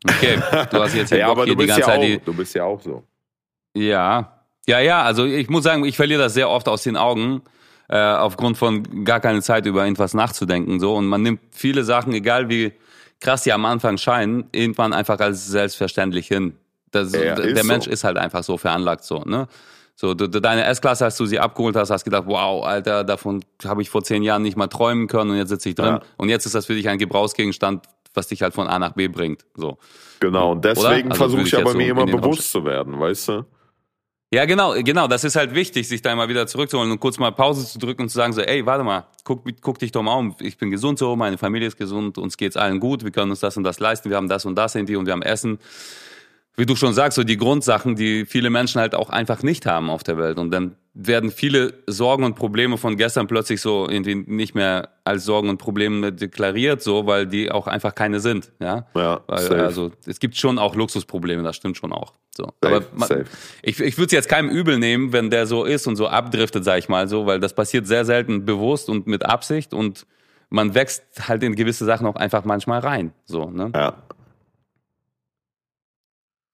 [0.05, 0.39] Okay,
[0.71, 2.03] du hast jetzt hier Ja, Bock aber hier du die bist ganze ja Zeit auch,
[2.03, 3.05] die, du bist ja auch so.
[3.75, 5.03] Ja, ja, ja.
[5.03, 7.43] Also ich muss sagen, ich verliere das sehr oft aus den Augen,
[7.89, 10.81] äh, aufgrund von gar keine Zeit über irgendwas nachzudenken.
[10.81, 12.73] So und man nimmt viele Sachen, egal wie
[13.21, 16.55] krass die am Anfang scheinen, irgendwann einfach als selbstverständlich hin.
[16.91, 17.91] Das, Ja, der Mensch so.
[17.91, 19.21] ist halt einfach so veranlagt so.
[19.21, 19.47] Ne?
[19.95, 23.83] So, du, deine S-Klasse, als du sie abgeholt hast, hast gedacht, wow, Alter, davon habe
[23.83, 25.97] ich vor zehn Jahren nicht mal träumen können und jetzt sitze ich drin.
[25.97, 26.01] Ja.
[26.17, 29.09] Und jetzt ist das für dich ein Gebrauchsgegenstand, was dich halt von A nach B
[29.09, 29.44] bringt.
[29.55, 29.79] So.
[30.20, 32.64] Genau, und deswegen Also versuche ich ich aber so mir immer den Raum bewusst zu
[32.64, 33.44] werden, weißt du?
[34.33, 35.09] Ja, genau, genau.
[35.09, 38.03] Das ist halt wichtig, sich da mal wieder zurückzuholen und kurz mal Pause zu drücken
[38.03, 40.37] und zu sagen so, ey, warte mal, guck, guck dich doch mal um.
[40.40, 43.40] Ich bin gesund so, meine Familie ist gesund, uns geht's allen gut, wir können uns
[43.40, 45.59] das und das leisten, wir haben das und das irgendwie und wir haben Essen.
[46.57, 49.90] Wie du schon sagst, so die Grundsachen, die viele Menschen halt auch einfach nicht haben
[49.90, 50.38] auf der Welt.
[50.38, 55.24] Und dann werden viele Sorgen und Probleme von gestern plötzlich so irgendwie nicht mehr als
[55.24, 58.87] Sorgen und Probleme deklariert, so, weil die auch einfach keine sind, ja.
[58.94, 59.62] Ja, Weil, safe.
[59.62, 62.14] also es gibt schon auch Luxusprobleme, das stimmt schon auch.
[62.37, 62.44] So.
[62.62, 63.24] Safe, Aber man, safe.
[63.62, 66.64] ich, ich würde es jetzt keinem übel nehmen, wenn der so ist und so abdriftet,
[66.64, 70.07] sag ich mal so, weil das passiert sehr selten bewusst und mit Absicht und
[70.48, 73.12] man wächst halt in gewisse Sachen auch einfach manchmal rein.
[73.24, 73.70] So, ne?
[73.74, 74.03] Ja.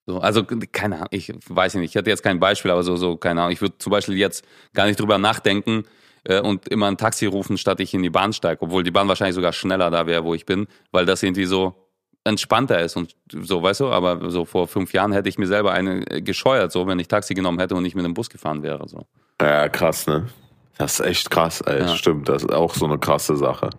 [0.06, 3.16] So, also keine Ahnung, ich weiß nicht, ich hatte jetzt kein Beispiel, aber so, so
[3.16, 3.52] keine Ahnung.
[3.52, 5.84] Ich würde zum Beispiel jetzt gar nicht drüber nachdenken
[6.24, 9.08] äh, und immer ein Taxi rufen, statt ich in die Bahn steige, obwohl die Bahn
[9.08, 11.74] wahrscheinlich sogar schneller da wäre, wo ich bin, weil das irgendwie so
[12.22, 15.72] entspannter ist und so, weißt du, aber so vor fünf Jahren hätte ich mir selber
[15.72, 18.88] eine gescheuert, so, wenn ich Taxi genommen hätte und nicht mit dem Bus gefahren wäre,
[18.88, 19.06] so.
[19.40, 20.26] Ja, krass, ne?
[20.78, 21.80] Das ist echt krass, ey.
[21.80, 21.88] Ja.
[21.96, 23.70] Stimmt, das ist auch so eine krasse Sache.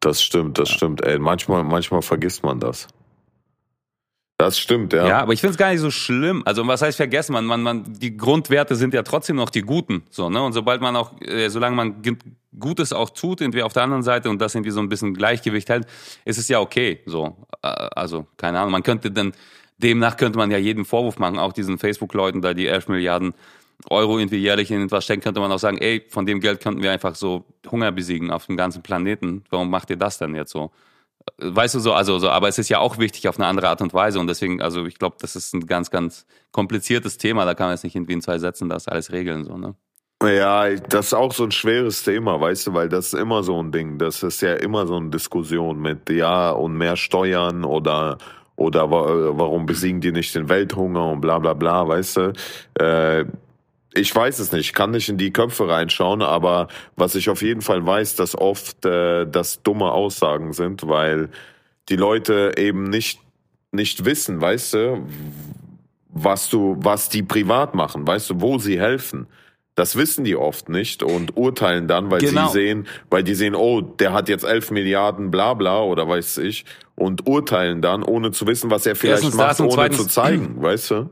[0.00, 0.76] Das stimmt, das ja.
[0.76, 1.18] stimmt, ey.
[1.18, 2.88] Manchmal, manchmal vergisst man das.
[4.38, 5.08] Das stimmt, ja.
[5.08, 6.42] Ja, aber ich finde es gar nicht so schlimm.
[6.44, 7.32] Also was heißt vergessen?
[7.32, 10.02] Man, man, man, die Grundwerte sind ja trotzdem noch die guten.
[10.10, 10.42] So, ne?
[10.42, 12.02] Und sobald man auch, äh, solange man
[12.58, 15.70] Gutes auch tut, irgendwie auf der anderen Seite und das irgendwie so ein bisschen Gleichgewicht
[15.70, 15.86] hält,
[16.26, 17.00] ist es ja okay.
[17.06, 18.72] So, äh, also keine Ahnung.
[18.72, 19.32] Man könnte dann
[19.78, 23.34] demnach könnte man ja jeden Vorwurf machen, auch diesen Facebook-Leuten, da die 11 Milliarden
[23.90, 26.82] Euro irgendwie jährlich in etwas stecken, könnte man auch sagen, ey, von dem Geld könnten
[26.82, 29.44] wir einfach so Hunger besiegen auf dem ganzen Planeten.
[29.50, 30.70] Warum macht ihr das denn jetzt so?
[31.38, 33.82] Weißt du so, also so, aber es ist ja auch wichtig auf eine andere Art
[33.82, 37.44] und Weise und deswegen, also ich glaube, das ist ein ganz, ganz kompliziertes Thema.
[37.44, 39.74] Da kann man jetzt nicht irgendwie in zwei Sätzen das alles regeln, so, ne?
[40.22, 43.62] Ja, das ist auch so ein schweres Thema, weißt du, weil das ist immer so
[43.62, 43.98] ein Ding.
[43.98, 48.16] Das ist ja immer so eine Diskussion mit, ja, und mehr Steuern oder
[48.56, 52.32] oder warum besiegen die nicht den Welthunger und bla bla bla, weißt du?
[52.80, 53.26] Äh,
[53.96, 57.62] ich weiß es nicht, kann nicht in die Köpfe reinschauen, aber was ich auf jeden
[57.62, 61.30] Fall weiß, dass oft äh, das dumme Aussagen sind, weil
[61.88, 63.20] die Leute eben nicht
[63.72, 65.06] nicht wissen, weißt du,
[66.08, 69.26] was du, was die privat machen, weißt du, wo sie helfen.
[69.74, 72.46] Das wissen die oft nicht und urteilen dann, weil genau.
[72.46, 76.38] sie sehen, weil die sehen, oh, der hat jetzt elf Milliarden, bla bla oder weiß
[76.38, 80.06] ich, und urteilen dann, ohne zu wissen, was er vielleicht Erstens macht, ohne zweitens, zu
[80.08, 81.10] zeigen, weißt du?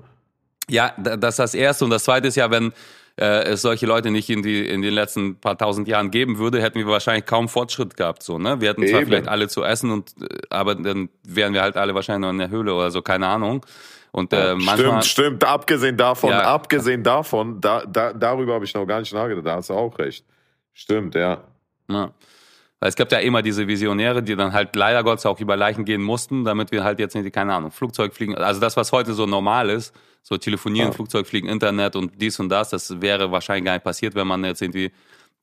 [0.68, 1.85] Ja, das ist das Erste.
[1.85, 2.72] Und das Zweite ist ja, wenn
[3.16, 6.61] äh, es solche Leute nicht in, die, in den letzten paar tausend Jahren geben würde,
[6.61, 8.22] hätten wir wahrscheinlich kaum Fortschritt gehabt.
[8.22, 8.61] So, ne?
[8.61, 8.90] Wir hätten Eben.
[8.90, 12.31] zwar vielleicht alle zu essen, und, äh, aber dann wären wir halt alle wahrscheinlich noch
[12.31, 13.64] in der Höhle oder so, keine Ahnung.
[14.11, 15.44] Und, äh, manchmal, stimmt, stimmt.
[15.44, 16.42] Abgesehen davon, ja.
[16.42, 19.46] abgesehen davon, da, da, darüber habe ich noch gar nicht nachgedacht.
[19.46, 20.24] Da hast du auch recht.
[20.72, 21.42] Stimmt, ja.
[21.90, 22.12] ja.
[22.79, 25.85] Weil es gab ja immer diese Visionäre, die dann halt leider Gottes auch über Leichen
[25.85, 28.37] gehen mussten, damit wir halt jetzt nicht, keine Ahnung, Flugzeug fliegen.
[28.37, 29.94] Also das, was heute so normal ist,
[30.25, 30.93] so telefonieren, ja.
[30.93, 34.43] Flugzeug fliegen, Internet und dies und das, das wäre wahrscheinlich gar nicht passiert, wenn man
[34.43, 34.91] jetzt irgendwie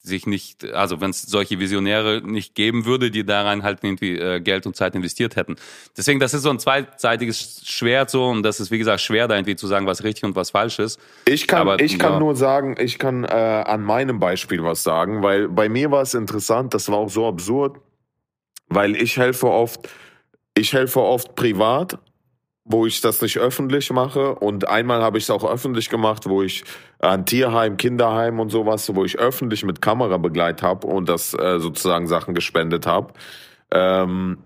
[0.04, 4.40] sich nicht, also wenn es solche Visionäre nicht geben würde, die daran halt irgendwie äh,
[4.40, 5.56] Geld und Zeit investiert hätten.
[5.96, 9.36] Deswegen, das ist so ein zweiseitiges Schwert so und das ist wie gesagt schwer, da
[9.36, 11.00] irgendwie zu sagen, was richtig und was falsch ist.
[11.28, 12.20] Ich kann, Aber, ich kann ja.
[12.20, 16.16] nur sagen, ich kann äh, an meinem Beispiel was sagen, weil bei mir war es
[16.16, 17.78] interessant, das war auch so absurd,
[18.70, 19.88] weil ich helfe oft,
[20.56, 22.00] ich helfe oft privat
[22.72, 24.36] wo ich das nicht öffentlich mache.
[24.36, 26.64] Und einmal habe ich es auch öffentlich gemacht, wo ich
[27.00, 31.60] ein Tierheim, Kinderheim und sowas, wo ich öffentlich mit Kamera begleitet habe und das äh,
[31.60, 33.14] sozusagen Sachen gespendet habe.
[33.72, 34.38] Ähm,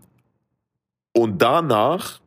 [1.13, 2.19] und danach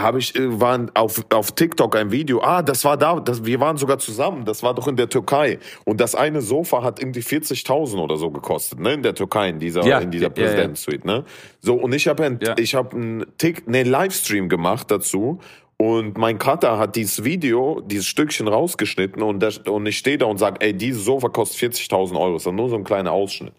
[0.00, 2.40] habe ich äh, waren auf auf TikTok ein Video.
[2.42, 4.44] Ah, das war da, das, wir waren sogar zusammen.
[4.44, 5.58] Das war doch in der Türkei.
[5.84, 8.94] Und das eine Sofa hat irgendwie 40.000 oder so gekostet, ne?
[8.94, 11.24] In der Türkei in dieser ja, in dieser ja, Präsidentensuite, ne?
[11.60, 12.54] So und ich habe ein, ja.
[12.58, 15.38] ich habe einen Tick, ne Livestream gemacht dazu.
[15.80, 20.26] Und mein Cutter hat dieses Video, dieses Stückchen rausgeschnitten und, das, und ich stehe da
[20.26, 22.32] und sage, ey, dieses Sofa kostet 40.000 Euro.
[22.32, 23.52] Das ist nur so ein kleiner Ausschnitt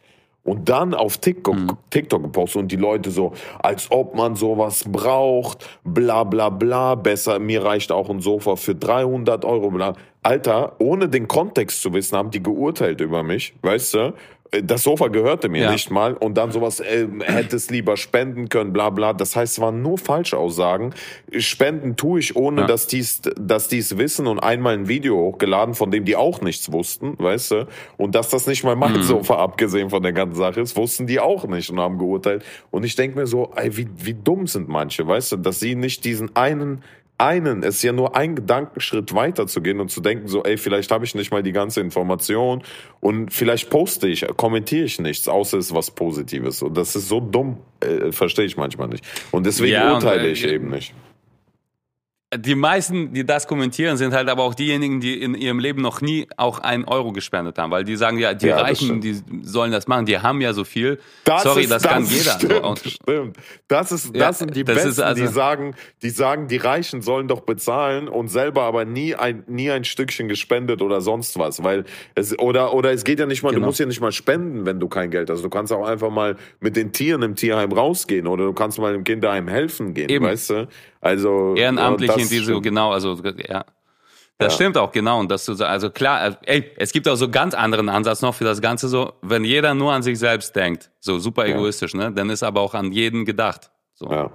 [0.49, 1.77] und dann auf TikTok, mhm.
[1.91, 7.37] TikTok gepostet und die Leute so, als ob man sowas braucht, bla bla bla, besser,
[7.37, 9.93] mir reicht auch ein Sofa für 300 Euro, bla.
[10.23, 14.13] Alter, ohne den Kontext zu wissen, haben die geurteilt über mich, weißt du?
[14.51, 15.71] Das Sofa gehörte mir ja.
[15.71, 19.13] nicht mal und dann sowas, äh, hätte es lieber spenden können, bla bla.
[19.13, 20.93] Das heißt, es waren nur Falschaussagen.
[21.37, 22.67] Spenden tue ich, ohne ja.
[22.67, 26.71] dass dies, dass dies wissen und einmal ein Video hochgeladen, von dem die auch nichts
[26.71, 27.67] wussten, weißt du?
[27.97, 29.03] Und dass das nicht mal mein mhm.
[29.03, 32.43] Sofa, abgesehen von der ganzen Sache ist, wussten die auch nicht und haben geurteilt.
[32.71, 35.75] Und ich denke mir so, ey, wie, wie dumm sind manche, weißt du, dass sie
[35.75, 36.83] nicht diesen einen
[37.19, 40.57] einen, es ist ja nur ein Gedankenschritt weiter zu gehen und zu denken, so, ey,
[40.57, 42.63] vielleicht habe ich nicht mal die ganze Information
[42.99, 46.61] und vielleicht poste ich, kommentiere ich nichts, außer es ist was Positives.
[46.61, 49.05] Und das ist so dumm, äh, verstehe ich manchmal nicht.
[49.31, 50.93] Und deswegen ja, urteile und, äh, ich eben nicht
[52.35, 55.99] die meisten, die das kommentieren, sind halt aber auch diejenigen, die in ihrem Leben noch
[56.01, 59.71] nie auch einen Euro gespendet haben, weil die sagen ja, die ja, Reichen, die sollen
[59.71, 60.99] das machen, die haben ja so viel.
[61.23, 62.33] Das Sorry, ist, das, das kann jeder.
[62.33, 63.37] Stimmt, stimmt.
[63.67, 67.01] Das ist, das ja, sind die das Besten, also, die sagen, die sagen, die Reichen
[67.01, 71.63] sollen doch bezahlen und selber aber nie ein, nie ein Stückchen gespendet oder sonst was,
[71.63, 73.61] weil es, oder, oder es geht ja nicht mal, genau.
[73.61, 75.43] du musst ja nicht mal spenden, wenn du kein Geld hast.
[75.43, 78.93] Du kannst auch einfach mal mit den Tieren im Tierheim rausgehen oder du kannst mal
[78.93, 80.25] im Kinderheim helfen gehen, Eben.
[80.25, 80.67] weißt du?
[81.01, 83.15] Also ehrenamtlich in diese genau, also
[83.47, 83.65] ja.
[84.39, 84.55] Das ja.
[84.55, 85.19] stimmt auch, genau.
[85.19, 88.33] Und das du also klar, äh, ey, es gibt auch so ganz anderen Ansatz noch
[88.33, 92.09] für das Ganze so, wenn jeder nur an sich selbst denkt, so super egoistisch, ja.
[92.09, 93.69] ne, dann ist aber auch an jeden gedacht.
[93.95, 94.09] So.
[94.09, 94.31] Ja.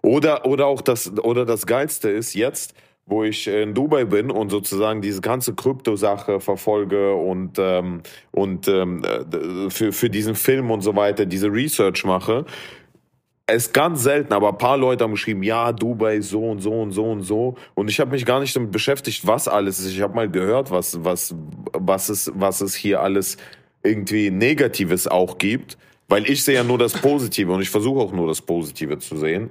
[0.00, 4.48] Oder, oder auch das, oder das Geilste ist jetzt, wo ich in Dubai bin und
[4.50, 10.80] sozusagen diese ganze Krypto-Sache verfolge und, ähm, und ähm, äh, für, für diesen Film und
[10.80, 12.46] so weiter diese Research mache,
[13.46, 16.72] es ist ganz selten, aber ein paar Leute haben geschrieben, ja, Dubai so und so
[16.72, 17.56] und so und so.
[17.74, 19.90] Und ich habe mich gar nicht damit beschäftigt, was alles ist.
[19.90, 21.34] Ich habe mal gehört, was, was,
[21.72, 23.36] was, es, was es hier alles
[23.82, 25.78] irgendwie Negatives auch gibt.
[26.08, 29.16] Weil ich sehe ja nur das Positive und ich versuche auch nur das Positive zu
[29.16, 29.50] sehen.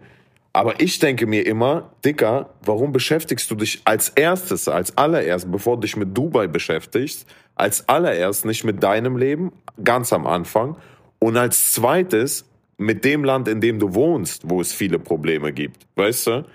[0.52, 5.76] Aber ich denke mir immer, Dicker, warum beschäftigst du dich als erstes, als allererst, bevor
[5.78, 7.26] du dich mit Dubai beschäftigst,
[7.56, 9.52] als allererst nicht mit deinem Leben,
[9.84, 10.76] ganz am Anfang,
[11.20, 12.46] und als zweites
[12.80, 15.86] mit dem Land, in dem du wohnst, wo es viele Probleme gibt.
[15.96, 16.46] Weißt du?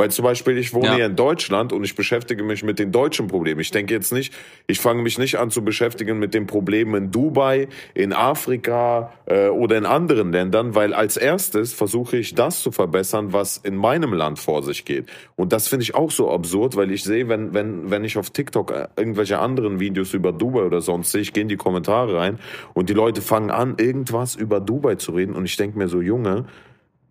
[0.00, 0.94] Weil zum Beispiel, ich wohne ja.
[0.94, 3.60] hier in Deutschland und ich beschäftige mich mit den deutschen Problemen.
[3.60, 4.32] Ich denke jetzt nicht,
[4.66, 9.48] ich fange mich nicht an zu beschäftigen mit den Problemen in Dubai, in Afrika äh,
[9.48, 14.14] oder in anderen Ländern, weil als erstes versuche ich das zu verbessern, was in meinem
[14.14, 15.04] Land vor sich geht.
[15.36, 18.30] Und das finde ich auch so absurd, weil ich sehe, wenn, wenn, wenn ich auf
[18.30, 22.16] TikTok äh, irgendwelche anderen Videos über Dubai oder sonst sehe, ich gehe in die Kommentare
[22.16, 22.38] rein
[22.72, 26.00] und die Leute fangen an, irgendwas über Dubai zu reden und ich denke mir so,
[26.00, 26.46] Junge,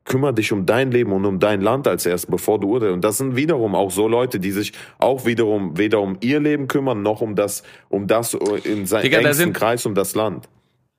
[0.10, 2.96] kümmere dich um dein Leben und um dein Land als erst, bevor du urteilst.
[2.96, 6.68] Und das sind wiederum auch so Leute, die sich auch wiederum weder um ihr Leben
[6.68, 10.50] kümmern, noch um das, um das in seinem engsten sind, Kreis, um das Land,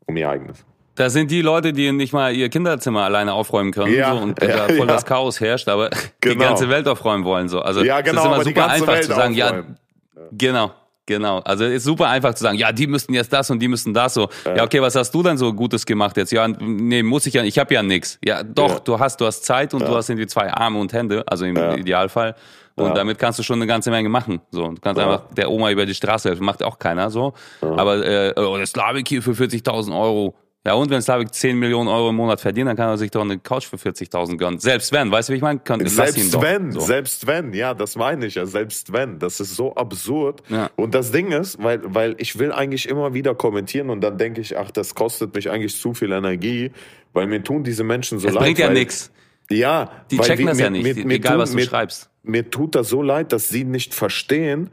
[0.06, 0.64] um ihr eigenes.
[0.94, 4.42] Da sind die Leute, die nicht mal ihr Kinderzimmer alleine aufräumen können ja, so, und
[4.42, 4.86] ja, da voll ja.
[4.86, 6.34] das Chaos herrscht, aber genau.
[6.34, 7.48] die ganze Welt aufräumen wollen.
[7.48, 7.60] So.
[7.60, 9.76] Also ja, genau, es ist immer super einfach Welt zu sagen, aufräumen.
[10.14, 10.72] ja, genau.
[11.10, 13.92] Genau, also ist super einfach zu sagen, ja, die müssten jetzt das und die müssten
[13.92, 14.28] das so.
[14.44, 14.58] Ja.
[14.58, 16.30] ja, okay, was hast du denn so Gutes gemacht jetzt?
[16.30, 18.16] Ja, nee, muss ich ja, ich habe ja nix.
[18.24, 18.78] Ja, doch, ja.
[18.78, 19.88] du hast, du hast Zeit und ja.
[19.88, 22.36] du hast irgendwie zwei Arme und Hände, also im Idealfall.
[22.76, 24.40] Und damit kannst du schon eine ganze Menge machen.
[24.52, 27.34] So, du kannst einfach der Oma über die Straße helfen, macht auch keiner so.
[27.60, 30.36] Aber äh, oh, das Slavik hier für 40.000 Euro.
[30.66, 33.22] Ja, und wenn Slavik 10 Millionen Euro im Monat verdient, dann kann er sich doch
[33.22, 34.58] eine Couch für 40.000 gönnen.
[34.58, 35.58] Selbst wenn, weißt du, wie ich meine?
[35.60, 36.80] Kann, selbst wenn, so.
[36.80, 39.18] selbst wenn, ja, das meine ich ja, selbst wenn.
[39.18, 40.42] Das ist so absurd.
[40.50, 40.68] Ja.
[40.76, 44.42] Und das Ding ist, weil, weil ich will eigentlich immer wieder kommentieren und dann denke
[44.42, 46.72] ich, ach, das kostet mich eigentlich zu viel Energie,
[47.14, 48.42] weil mir tun diese Menschen so das leid.
[48.42, 49.10] Das bringt ja nichts.
[49.50, 52.10] Ja, die checken das mir, ja nicht, mir, mir egal tun, was du mir, schreibst.
[52.22, 54.68] Mir tut das so leid, dass sie nicht verstehen,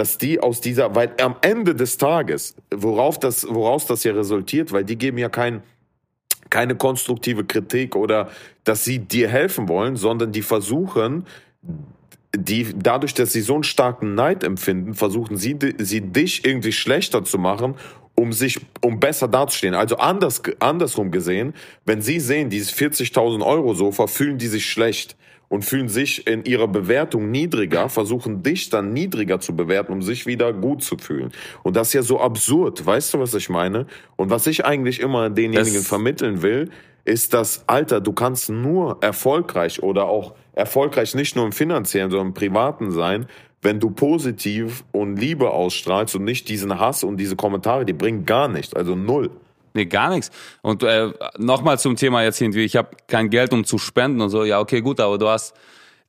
[0.00, 4.72] dass die aus dieser, weil am Ende des Tages, worauf das, woraus das ja resultiert,
[4.72, 5.62] weil die geben ja kein,
[6.48, 8.30] keine konstruktive Kritik oder
[8.64, 11.26] dass sie dir helfen wollen, sondern die versuchen,
[12.34, 17.22] die, dadurch, dass sie so einen starken Neid empfinden, versuchen sie, sie dich irgendwie schlechter
[17.22, 17.74] zu machen,
[18.14, 19.74] um sich, um besser dazustehen.
[19.74, 21.52] Also anders, andersrum gesehen,
[21.84, 25.14] wenn sie sehen, dieses 40.000 Euro Sofa, fühlen die sich schlecht
[25.50, 30.24] und fühlen sich in ihrer Bewertung niedriger, versuchen dich dann niedriger zu bewerten, um sich
[30.24, 31.32] wieder gut zu fühlen.
[31.64, 33.86] Und das ist ja so absurd, weißt du, was ich meine?
[34.16, 36.70] Und was ich eigentlich immer denjenigen das vermitteln will,
[37.04, 42.28] ist das, Alter, du kannst nur erfolgreich oder auch erfolgreich nicht nur im finanziellen, sondern
[42.28, 43.26] im privaten sein,
[43.60, 48.24] wenn du positiv und Liebe ausstrahlst und nicht diesen Hass und diese Kommentare, die bringen
[48.24, 49.30] gar nichts, also null.
[49.74, 50.30] Nee, gar nichts.
[50.62, 54.30] Und äh, nochmal zum Thema jetzt irgendwie, ich habe kein Geld, um zu spenden und
[54.30, 54.44] so.
[54.44, 55.54] Ja, okay, gut, aber du hast,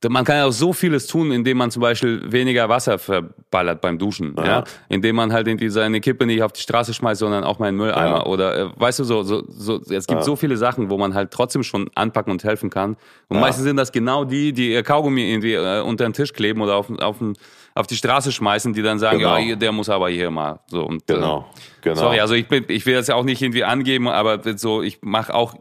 [0.08, 3.98] man kann ja auch so vieles tun, indem man zum Beispiel weniger Wasser verballert beim
[3.98, 4.64] Duschen, ja, ja?
[4.88, 7.76] indem man halt irgendwie seine Kippe nicht auf die Straße schmeißt, sondern auch mal in
[7.76, 8.26] den Mülleimer ja.
[8.26, 10.22] oder äh, weißt du so, so, so es gibt ja.
[10.22, 12.96] so viele Sachen, wo man halt trotzdem schon anpacken und helfen kann.
[13.28, 16.60] Und meistens sind das genau die, die ihr Kaugummi irgendwie äh, unter den Tisch kleben
[16.60, 17.34] oder auf, auf den
[17.74, 19.38] auf die Straße schmeißen, die dann sagen, genau.
[19.38, 21.46] ja, der muss aber hier mal so und äh, genau,
[21.80, 21.96] genau.
[21.96, 24.98] Sorry, also ich bin, ich will das ja auch nicht irgendwie angeben, aber so ich
[25.00, 25.54] mache auch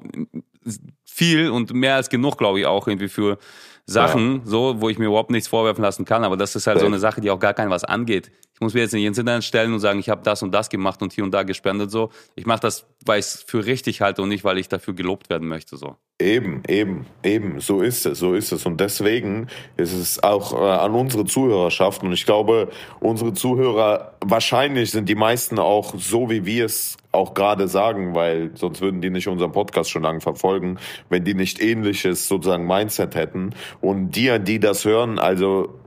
[1.06, 3.38] viel und mehr als genug, glaube ich, auch irgendwie für
[3.86, 4.42] Sachen, ja.
[4.46, 6.24] so, wo ich mir überhaupt nichts vorwerfen lassen kann.
[6.24, 8.32] Aber das ist halt so eine Sache, die auch gar keinem was angeht.
[8.62, 11.02] Muss mir jetzt nicht ins Internet stellen und sagen, ich habe das und das gemacht
[11.02, 11.90] und hier und da gespendet.
[11.90, 14.94] So, ich mache das, weil ich es für richtig halte und nicht, weil ich dafür
[14.94, 15.78] gelobt werden möchte.
[15.78, 15.98] So.
[16.22, 17.60] Eben, eben, eben.
[17.60, 18.68] So ist es, so ist es.
[18.68, 19.48] Und deswegen
[19.78, 22.04] ist es auch äh, an unsere Zuhörerschaft.
[22.04, 22.70] Und ich glaube,
[23.00, 28.52] unsere Zuhörer, wahrscheinlich sind die meisten auch so, wie wir es auch gerade sagen, weil
[28.54, 30.78] sonst würden die nicht unseren Podcast schon lange verfolgen,
[31.10, 33.56] wenn die nicht ähnliches sozusagen Mindset hätten.
[33.82, 35.81] Und die, die das hören, also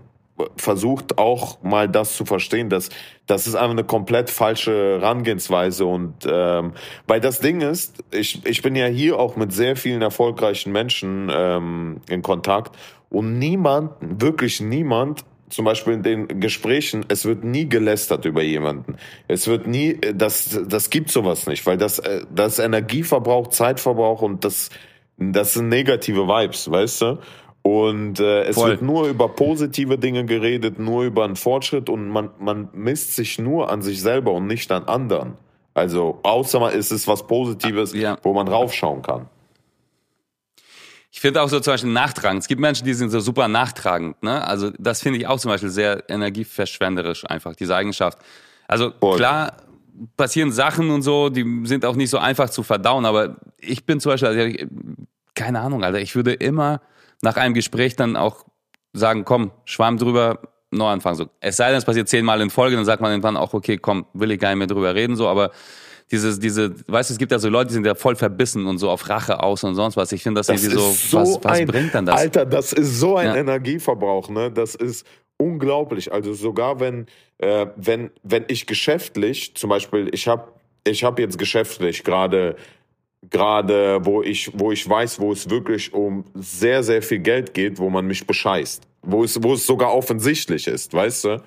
[0.56, 2.88] versucht auch mal das zu verstehen, dass
[3.26, 6.72] das ist einfach eine komplett falsche Herangehensweise und ähm,
[7.06, 11.30] weil das Ding ist, ich, ich bin ja hier auch mit sehr vielen erfolgreichen Menschen
[11.32, 12.76] ähm, in Kontakt
[13.10, 18.96] und niemand, wirklich niemand zum Beispiel in den Gesprächen, es wird nie gelästert über jemanden.
[19.28, 24.44] Es wird nie, das, das gibt sowas nicht, weil das, äh, das Energieverbrauch, Zeitverbrauch und
[24.44, 24.70] das,
[25.16, 27.18] das sind negative Vibes, weißt du?
[27.66, 28.72] Und äh, es Voll.
[28.72, 33.38] wird nur über positive Dinge geredet, nur über einen Fortschritt und man, man misst sich
[33.38, 35.38] nur an sich selber und nicht an anderen.
[35.72, 38.18] Also außer man ist es was Positives, ja.
[38.22, 39.30] wo man raufschauen kann.
[41.10, 42.36] Ich finde auch so zum Beispiel nachtragen.
[42.36, 44.22] Es gibt Menschen, die sind so super nachtragend.
[44.22, 44.46] Ne?
[44.46, 48.18] Also das finde ich auch zum Beispiel sehr energieverschwenderisch einfach, diese Eigenschaft.
[48.68, 49.16] Also Voll.
[49.16, 49.56] klar
[50.18, 54.00] passieren Sachen und so, die sind auch nicht so einfach zu verdauen, aber ich bin
[54.00, 54.66] zum Beispiel, also
[55.34, 56.00] keine Ahnung, Alter.
[56.00, 56.82] Ich würde immer
[57.24, 58.44] nach einem Gespräch dann auch
[58.92, 60.38] sagen, komm, Schwamm drüber,
[60.70, 61.16] neu anfangen.
[61.16, 63.78] So, es sei denn, es passiert zehnmal in Folge, dann sagt man irgendwann auch, okay,
[63.78, 65.50] komm, will ich gar nicht mehr drüber reden, so, aber
[66.10, 68.78] dieses, diese, weißt du, es gibt ja so Leute, die sind ja voll verbissen und
[68.78, 70.12] so auf Rache aus und sonst was.
[70.12, 72.20] Ich finde das, Das irgendwie so, so was, was ein, bringt dann das?
[72.20, 73.36] Alter, das ist so ein Ja.
[73.36, 74.50] Energieverbrauch, ne?
[74.50, 75.06] Das ist
[75.38, 76.12] unglaublich.
[76.12, 77.06] Also sogar wenn,
[77.38, 80.52] äh, wenn, wenn ich geschäftlich, zum Beispiel, ich habe
[80.86, 82.56] ich hab jetzt geschäftlich gerade
[83.30, 87.78] gerade wo ich wo ich weiß, wo es wirklich um sehr sehr viel Geld geht,
[87.78, 91.42] wo man mich bescheißt, wo es wo es sogar offensichtlich ist, weißt du?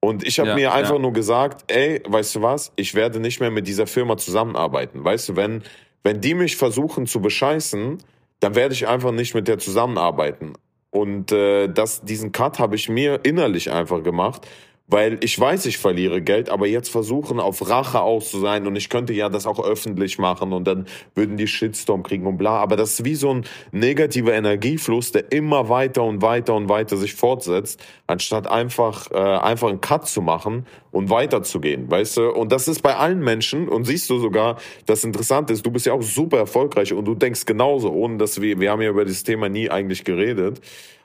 [0.00, 0.98] Und ich habe Ja, mir einfach ja.
[1.00, 2.72] nur gesagt, ey, weißt du was?
[2.76, 5.04] Ich werde nicht mehr mit dieser Firma zusammenarbeiten.
[5.04, 5.62] Weißt du, wenn
[6.02, 7.98] wenn die mich versuchen zu bescheißen,
[8.40, 10.54] dann werde ich einfach nicht mit der zusammenarbeiten.
[10.90, 14.46] Und äh, das, diesen Cut habe ich mir innerlich einfach gemacht,
[14.92, 18.76] weil ich weiß, ich verliere Geld, aber jetzt versuchen auf Rache aus zu sein und
[18.76, 22.58] ich könnte ja das auch öffentlich machen und dann würden die Shitstorm kriegen und bla.
[22.58, 26.98] Aber das ist wie so ein negativer Energiefluss, der immer weiter und weiter und weiter
[26.98, 32.30] sich fortsetzt, anstatt einfach äh, einfach einen Cut zu machen und weiterzugehen, weißt du?
[32.30, 35.86] Und das ist bei allen Menschen und siehst du sogar, das Interessante ist, du bist
[35.86, 39.06] ja auch super erfolgreich und du denkst genauso, ohne dass wir, wir haben ja über
[39.06, 40.60] dieses Thema nie eigentlich geredet,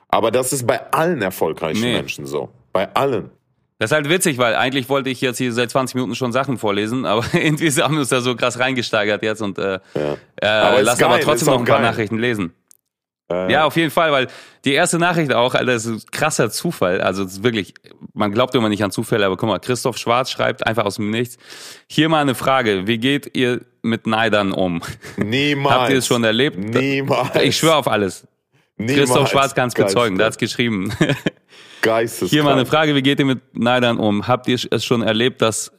[0.08, 1.94] aber das ist bei allen erfolgreichen Nee.
[1.94, 2.50] Menschen so.
[2.72, 3.30] Bei allen.
[3.78, 6.58] Das ist halt witzig, weil eigentlich wollte ich jetzt hier seit 20 Minuten schon Sachen
[6.58, 10.16] vorlesen, aber irgendwie haben wir uns da so krass reingesteigert jetzt und äh, Ja.
[10.42, 11.90] äh, Aber ist lass aber trotzdem noch ein paar geil.
[11.90, 12.52] Nachrichten lesen.
[13.30, 14.26] Äh, Ja, auf jeden Fall, weil
[14.64, 17.00] die erste Nachricht auch, Alter, das ist ein krasser Zufall.
[17.00, 17.74] Also wirklich,
[18.14, 21.10] man glaubt immer nicht an Zufälle, aber guck mal, Christoph Schwarz schreibt einfach aus dem
[21.10, 21.36] Nichts.
[21.86, 24.82] Hier mal eine Frage, wie geht ihr mit Neidern um?
[25.18, 25.74] Niemals.
[25.78, 26.58] Habt ihr es schon erlebt?
[26.58, 27.36] Niemals.
[27.42, 28.26] Ich schwöre auf alles.
[28.78, 28.98] Niemals.
[28.98, 30.92] Christoph Schwarz kann es bezeugen, der Geistes- hat's geschrieben.
[31.82, 32.30] Geisteskrank.
[32.30, 34.26] Hier mal eine Frage, wie geht ihr mit Neidern um?
[34.26, 35.72] Habt ihr es schon erlebt, dass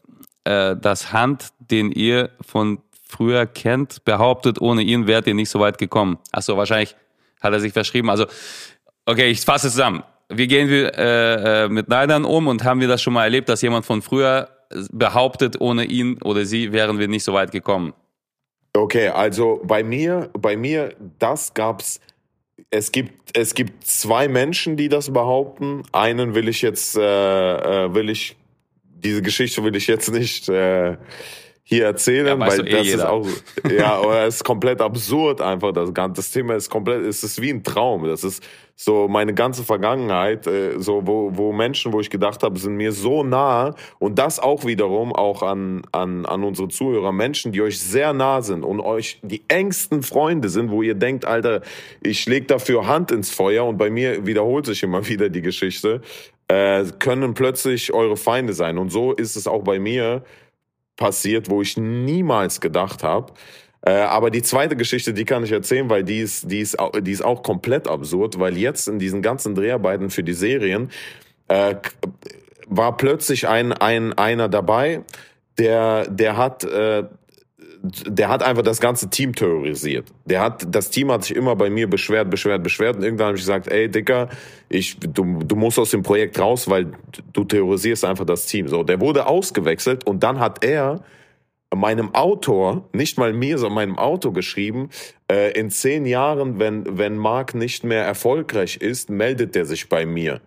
[0.45, 5.59] äh, das Hand, den ihr von früher kennt, behauptet, ohne ihn wärt ihr nicht so
[5.59, 6.17] weit gekommen?
[6.31, 6.95] Achso, wahrscheinlich
[7.41, 8.09] hat er sich verschrieben.
[8.09, 8.25] Also,
[9.05, 10.03] okay, ich fasse es zusammen.
[10.29, 13.49] Wie gehen wir äh, äh, mit Neidern um und haben wir das schon mal erlebt,
[13.49, 14.49] dass jemand von früher
[14.91, 17.93] behauptet, ohne ihn oder sie wären wir nicht so weit gekommen?
[18.73, 21.99] Okay, also bei mir, bei mir, das gab's.
[22.71, 25.83] Es gibt, es gibt zwei Menschen, die das behaupten.
[25.91, 28.35] Einen will ich jetzt, äh, äh, will ich,
[28.83, 30.97] diese Geschichte will ich jetzt nicht äh,
[31.69, 33.11] hier erzählen, Ja, weil eh das ist jeder.
[33.11, 33.27] auch,
[33.71, 35.71] ja, es ist komplett absurd einfach.
[35.71, 38.05] Das ganze das Thema ist komplett, es ist wie ein Traum.
[38.05, 38.43] Das ist
[38.75, 42.91] so meine ganze Vergangenheit, äh, so wo, wo Menschen, wo ich gedacht habe, sind mir
[42.91, 47.79] so nah und das auch wiederum auch an, an, an unsere Zuhörer, Menschen, die euch
[47.79, 51.61] sehr nah sind und euch die engsten Freunde sind, wo ihr denkt, Alter,
[52.01, 56.01] ich leg dafür Hand ins Feuer und bei mir wiederholt sich immer wieder die Geschichte,
[56.47, 60.23] äh, können plötzlich eure Feinde sein und so ist es auch bei mir
[60.99, 63.33] passiert, wo ich niemals gedacht habe.
[63.81, 67.11] Äh, aber die zweite Geschichte, die kann ich erzählen, weil die ist, die, ist, die
[67.11, 70.91] ist auch komplett absurd, weil jetzt in diesen ganzen Dreharbeiten für die Serien
[71.47, 71.75] äh,
[72.67, 75.01] war plötzlich ein, ein einer dabei,
[75.57, 77.05] der, der hat äh,
[77.81, 80.07] der hat einfach das ganze Team terrorisiert.
[80.25, 82.97] Der hat, das Team hat sich immer bei mir beschwert, beschwert, beschwert.
[82.97, 84.29] Und irgendwann habe ich gesagt, ey, Dicker,
[84.67, 86.91] ich, du, du musst aus dem Projekt raus, weil
[87.31, 88.67] du terrorisierst einfach das Team.
[88.67, 91.03] So, der wurde ausgewechselt und dann hat er
[91.73, 94.89] meinem Autor, nicht mal mir, sondern meinem Autor geschrieben,
[95.31, 100.05] äh, in zehn Jahren, wenn, wenn Mark nicht mehr erfolgreich ist, meldet er sich bei
[100.05, 100.41] mir.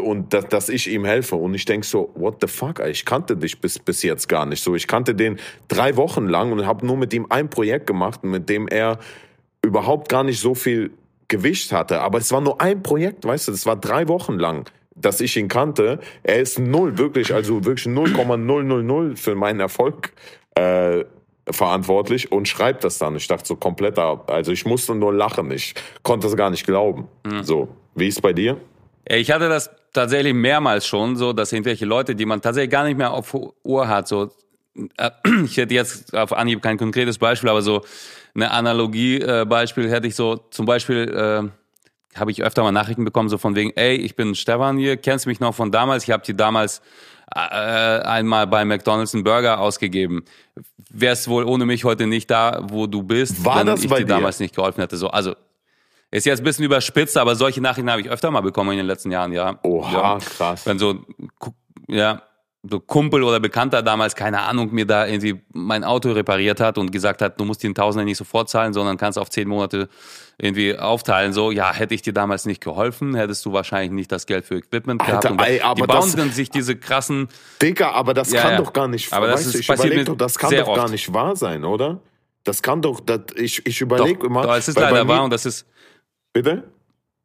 [0.00, 1.36] Und dass, dass ich ihm helfe.
[1.36, 2.80] Und ich denk so, what the fuck?
[2.80, 4.74] Ich kannte dich bis, bis jetzt gar nicht so.
[4.74, 5.38] Ich kannte den
[5.68, 8.98] drei Wochen lang und habe nur mit ihm ein Projekt gemacht, mit dem er
[9.62, 10.90] überhaupt gar nicht so viel
[11.28, 12.00] Gewicht hatte.
[12.00, 15.36] Aber es war nur ein Projekt, weißt du, das war drei Wochen lang, dass ich
[15.36, 16.00] ihn kannte.
[16.22, 20.12] Er ist null, wirklich, also wirklich 0,000 für meinen Erfolg
[20.54, 21.04] äh,
[21.48, 23.16] verantwortlich und schreibt das dann.
[23.16, 24.30] Ich dachte so komplett ab.
[24.30, 25.50] Also ich musste nur lachen.
[25.50, 27.08] Ich konnte es gar nicht glauben.
[27.42, 28.56] So, wie ist bei dir?
[29.08, 32.96] Ich hatte das tatsächlich mehrmals schon, so dass irgendwelche Leute, die man tatsächlich gar nicht
[32.96, 34.30] mehr auf Ohr hat, so
[34.96, 35.10] äh,
[35.44, 37.82] ich hätte jetzt auf Anhieb kein konkretes Beispiel, aber so
[38.34, 43.38] eine Analogie-Beispiel hätte ich so zum Beispiel äh, habe ich öfter mal Nachrichten bekommen, so
[43.38, 46.04] von wegen, ey, ich bin Stefan hier, kennst mich noch von damals?
[46.04, 46.82] Ich habe dir damals
[47.34, 50.24] äh, einmal bei McDonald's einen Burger ausgegeben.
[50.90, 53.98] Wärst wohl ohne mich heute nicht da, wo du bist, War wenn das ich dir
[53.98, 54.06] dir?
[54.06, 54.96] damals nicht geholfen hätte.
[54.96, 55.36] So, also
[56.10, 58.86] ist jetzt ein bisschen überspitzt, aber solche Nachrichten habe ich öfter mal bekommen in den
[58.86, 59.58] letzten Jahren, ja.
[59.62, 60.18] Oha, ja.
[60.18, 60.66] krass.
[60.66, 61.04] Wenn so,
[61.88, 62.22] ja,
[62.62, 66.92] so Kumpel oder Bekannter damals, keine Ahnung, mir da irgendwie mein Auto repariert hat und
[66.92, 69.88] gesagt hat, du musst den Tausender nicht sofort zahlen, sondern kannst auf zehn Monate
[70.36, 71.32] irgendwie aufteilen.
[71.32, 74.56] So, ja, hätte ich dir damals nicht geholfen, hättest du wahrscheinlich nicht das Geld für
[74.56, 75.24] Equipment gehabt.
[75.24, 77.28] Alter, Und ey, aber die bauen das- dann sich diese krassen,
[77.62, 78.56] Digga, aber das Ja, kann ja.
[78.58, 80.90] doch gar nicht, Aber das ist- ich passiert doch, das kann doch gar oft.
[80.92, 82.00] nicht wahr sein, oder?
[82.44, 84.42] Das kann doch, das, ich, ich überlege immer.
[84.42, 85.66] Doch, es ist weil leider wahr und das ist,
[86.32, 86.64] Bitte?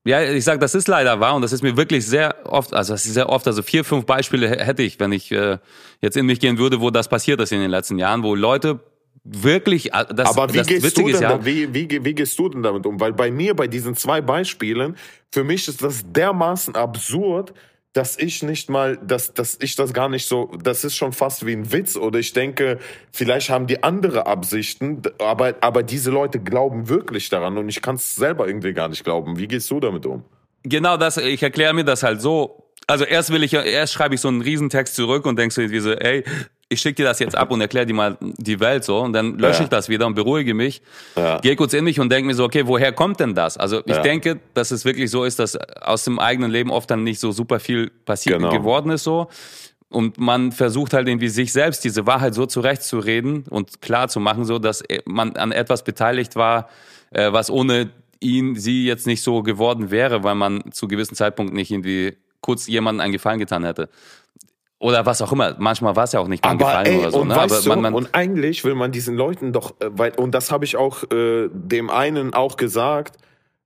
[0.06, 2.94] ja, ich sag, das ist leider wahr und das ist mir wirklich sehr oft, also
[2.94, 5.58] das ist sehr oft, also vier, fünf Beispiele hätte ich, wenn ich äh,
[6.00, 8.80] jetzt in mich gehen würde, wo das passiert ist in den letzten Jahren, wo Leute
[9.24, 12.14] wirklich, äh, das, Aber wie das gehst du Witzige denn ist ja, wie, wie, wie
[12.14, 13.00] gehst du denn damit um?
[13.00, 14.96] Weil bei mir, bei diesen zwei Beispielen,
[15.32, 17.54] für mich ist das dermaßen absurd,
[17.96, 21.46] dass ich nicht mal, dass, dass ich das gar nicht so, das ist schon fast
[21.46, 22.78] wie ein Witz oder ich denke,
[23.14, 27.96] vielleicht haben die andere Absichten, aber, aber diese Leute glauben wirklich daran und ich kann
[27.96, 29.40] es selber irgendwie gar nicht glauben.
[29.40, 30.26] Wie gehst du damit um?
[30.64, 32.70] Genau das, ich erkläre mir das halt so.
[32.86, 35.80] Also erst will ich, erst schreibe ich so einen Riesentext zurück und denkst so irgendwie
[35.80, 36.26] so, ey,
[36.70, 39.38] ich schicke dir das jetzt ab und erkläre dir mal die Welt so und dann
[39.38, 39.64] lösche Ja.
[39.66, 40.82] ich das wieder und beruhige mich,
[41.16, 41.40] Ja.
[41.40, 43.58] gehe kurz in mich und denke mir so, okay, woher kommt denn das?
[43.58, 44.02] Also ich Ja.
[44.02, 47.32] denke, dass es wirklich so ist, dass aus dem eigenen Leben oft dann nicht so
[47.32, 48.50] super viel passiert Genau.
[48.50, 49.28] geworden ist so.
[49.90, 54.44] Und man versucht halt irgendwie sich selbst diese Wahrheit so zurechtzureden und klar zu machen,
[54.46, 56.68] so dass man an etwas beteiligt war,
[57.12, 61.54] äh, was ohne ihn, sie jetzt nicht so geworden wäre, weil man zu gewissen Zeitpunkt
[61.54, 63.88] nicht irgendwie kurz jemandem einen Gefallen getan hätte.
[64.86, 65.56] Oder was auch immer.
[65.58, 67.20] Manchmal war es ja auch nicht mal ein Aber Gefallen ey, oder so.
[67.22, 67.36] und Ne?
[67.36, 70.64] weißt man, man, und eigentlich will man diesen Leuten doch, äh, weil, und das habe
[70.64, 73.18] ich auch äh, dem einen auch gesagt,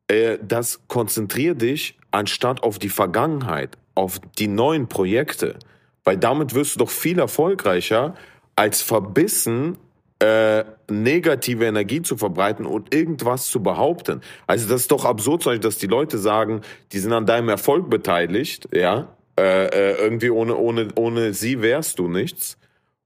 [0.08, 5.60] äh, das konzentrier dich anstatt auf die Vergangenheit, auf die neuen Projekte,
[6.06, 8.14] weil damit wirst du doch viel erfolgreicher
[8.56, 9.78] als verbissen
[10.20, 14.22] äh, negative Energie zu verbreiten und irgendwas zu behaupten.
[14.48, 16.62] Also das ist doch absurd, dass die Leute sagen,
[16.94, 19.10] die sind an deinem Erfolg beteiligt, ja,
[19.40, 22.58] äh, äh, irgendwie ohne, ohne, ohne sie wärst du nichts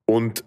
[0.05, 0.43] und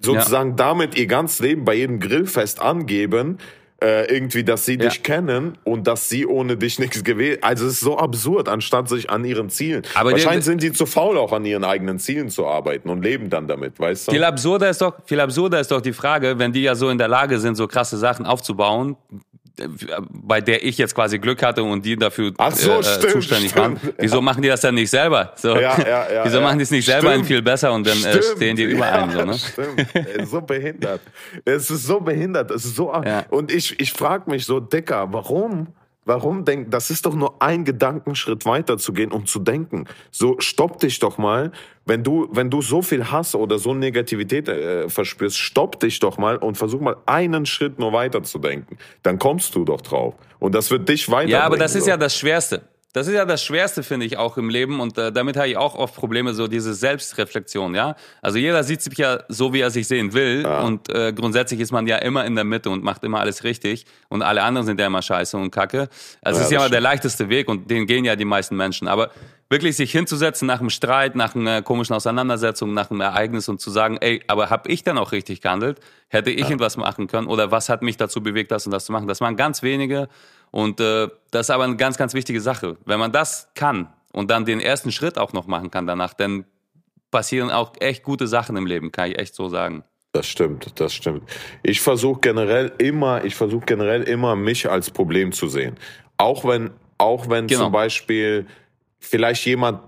[0.00, 3.38] sozusagen damit ihr ganzes Leben bei jedem Grillfest angeben,
[3.82, 4.88] äh, irgendwie, dass sie Ja.
[4.88, 7.44] dich kennen und dass sie ohne dich nichts gewählt.
[7.44, 9.82] Also es ist so absurd, anstatt sich an ihren Zielen.
[9.94, 13.28] Aber Wahrscheinlich sind die zu faul, auch an ihren eigenen Zielen zu arbeiten und leben
[13.28, 14.12] dann damit, weißt du?
[14.12, 16.96] Viel absurder ist doch, viel absurder ist doch die Frage, wenn die ja so in
[16.98, 18.96] der Lage sind, so krasse Sachen aufzubauen,
[20.10, 23.50] bei der ich jetzt quasi Glück hatte und die dafür Ach so, äh, stimmt, zuständig
[23.50, 23.82] stimmt.
[23.82, 23.94] waren.
[23.98, 25.32] Wieso machen die das dann nicht selber?
[25.36, 25.56] So.
[25.56, 26.42] Ja, ja, ja, Wieso ja.
[26.42, 27.24] machen die es nicht selber Stimmt.
[27.24, 29.38] ein viel besser und dann äh, stehen die über einem so, Ja, ne?
[29.38, 29.86] Stimmt.
[29.94, 31.00] Es ist so behindert.
[31.44, 32.50] Es ist so behindert.
[32.50, 32.92] Es ist so.
[32.92, 33.24] Ja.
[33.30, 35.68] Und ich, ich frage mich so, Dicker, warum?
[36.06, 39.86] Warum denk, das ist doch nur ein Gedankenschritt weiter zu gehen und zu denken.
[40.12, 41.50] So, stopp dich doch mal.
[41.84, 46.16] Wenn du, wenn du so viel Hass oder so Negativität äh, verspürst, stopp dich doch
[46.16, 48.78] mal und versuch mal einen Schritt nur weiter zu denken.
[49.02, 50.14] Dann kommst du doch drauf.
[50.38, 51.28] Und das wird dich weiter.
[51.28, 52.62] Ja, aber das ist ja das Schwerste.
[52.96, 54.80] Das ist ja das Schwerste, finde ich, auch im Leben.
[54.80, 57.94] Und äh, damit habe ich auch oft Probleme, so diese Selbstreflexion, ja.
[58.22, 60.46] Also jeder sieht sich ja so, wie er sich sehen will.
[60.46, 63.84] Und äh, grundsätzlich ist man ja immer in der Mitte und macht immer alles richtig.
[64.08, 65.90] Und alle anderen sind ja immer scheiße und kacke.
[66.22, 68.56] Also es Ja, ist ja immer der leichteste Weg und den gehen ja die meisten
[68.56, 68.88] Menschen.
[68.88, 69.10] Aber
[69.50, 73.70] wirklich sich hinzusetzen nach einem Streit, nach einer komischen Auseinandersetzung, nach einem Ereignis und zu
[73.70, 75.80] sagen, ey, aber habe ich dann auch richtig gehandelt?
[76.08, 77.26] Hätte ich irgendwas machen können?
[77.26, 79.06] Oder was hat mich dazu bewegt, das und das zu machen?
[79.06, 80.08] Das waren ganz wenige.
[80.56, 82.78] Und äh, das ist aber eine ganz, ganz wichtige Sache.
[82.86, 86.46] Wenn man das kann und dann den ersten Schritt auch noch machen kann danach, dann
[87.10, 89.84] passieren auch echt gute Sachen im Leben, kann ich echt so sagen.
[90.12, 91.28] Das stimmt, das stimmt.
[91.62, 95.76] Ich versuche generell immer, ich versuche generell immer, mich als Problem zu sehen.
[96.16, 97.64] Auch wenn, auch wenn Genau.
[97.64, 98.46] zum Beispiel
[98.98, 99.80] vielleicht jemand,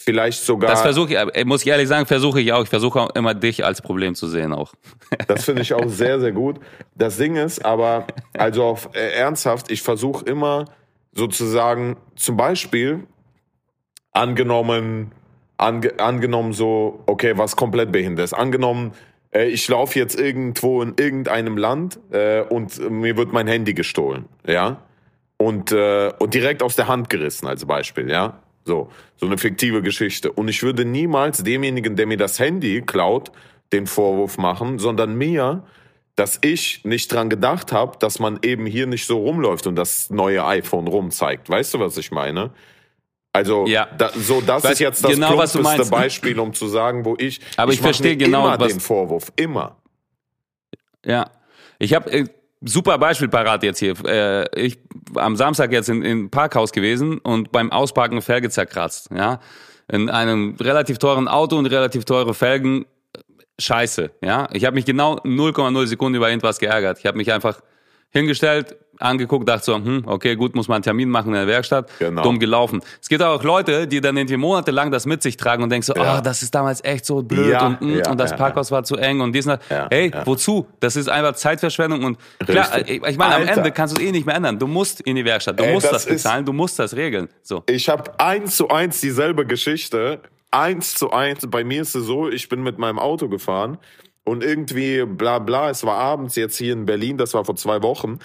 [0.00, 2.62] vielleicht sogar, Das versuche ich, äh, muss ich ehrlich sagen, versuche ich auch.
[2.62, 4.74] Ich versuche auch immer dich als Problem zu sehen auch.
[5.28, 6.58] das finde ich auch sehr, sehr gut.
[6.94, 10.66] Das Ding ist aber, also auf äh, ernsthaft, ich versuche immer
[11.12, 13.06] sozusagen, zum Beispiel,
[14.12, 15.12] angenommen,
[15.56, 18.32] ange, angenommen so, okay, was komplett behindert ist.
[18.32, 18.92] Angenommen,
[19.32, 24.26] äh, ich laufe jetzt irgendwo in irgendeinem Land äh, und mir wird mein Handy gestohlen,
[24.46, 24.82] ja,
[25.36, 28.40] und äh, und direkt aus der Hand gerissen als Beispiel, ja,
[28.70, 30.32] so so eine fiktive Geschichte.
[30.32, 33.32] Und ich würde niemals demjenigen, der mir das Handy klaut,
[33.72, 35.64] den Vorwurf machen, sondern mir,
[36.16, 40.10] dass ich nicht dran gedacht habe, dass man eben hier nicht so rumläuft und das
[40.10, 41.48] neue iPhone rumzeigt.
[41.50, 42.50] Weißt du, was ich meine?
[43.32, 43.86] Also, Ja.
[43.96, 45.90] da, so, das Weiß ist jetzt das genau, plumpeste.
[45.90, 47.40] Beispiel, um zu sagen, wo ich.
[47.56, 49.76] Aber ich mach verstehe genau, immer was- den Vorwurf, immer.
[51.04, 51.30] Ja.
[51.78, 52.24] Ich habe äh,
[52.60, 53.94] super Beispiel parat jetzt hier.
[54.04, 54.78] Äh, ich
[55.14, 59.10] am Samstag jetzt in, in Parkhaus gewesen und beim Ausparken Felge zerkratzt.
[59.14, 59.40] Ja,
[59.88, 62.86] in einem relativ teuren Auto und relativ teure Felgen.
[63.58, 64.10] Scheiße.
[64.22, 66.98] Ja, ich habe mich genau 0,0 Sekunden über irgendwas geärgert.
[66.98, 67.60] Ich habe mich einfach
[68.08, 71.90] hingestellt, angeguckt, dachte so, hm, okay, gut, muss man einen Termin machen in der Werkstatt.
[71.98, 72.22] Genau.
[72.22, 72.80] Dumm gelaufen.
[73.00, 75.94] Es gibt auch Leute, die dann irgendwie monatelang das mit sich tragen und denken so,
[75.94, 76.18] Ja.
[76.18, 78.84] oh, das ist damals echt so blöd Ja, und, mm, ja, und das Parkhaus war
[78.84, 79.86] zu eng und dies und das.
[79.90, 80.66] Hey, wozu?
[80.80, 83.02] Das ist einfach Zeitverschwendung und klar, Richtig.
[83.02, 83.46] ich, ich meine, am.
[83.48, 84.58] Ende kannst du es eh nicht mehr ändern.
[84.58, 87.28] Du musst in die Werkstatt, du Ey, musst das das, bezahlen, du musst das regeln.
[87.42, 87.62] So.
[87.66, 90.20] Ich habe eins zu eins dieselbe Geschichte.
[90.52, 91.46] Eins zu eins.
[91.48, 93.78] Bei mir ist es so, ich bin mit meinem Auto gefahren
[94.24, 95.70] und irgendwie bla bla.
[95.70, 98.18] Es war abends jetzt hier in Berlin, das war vor zwei Wochen.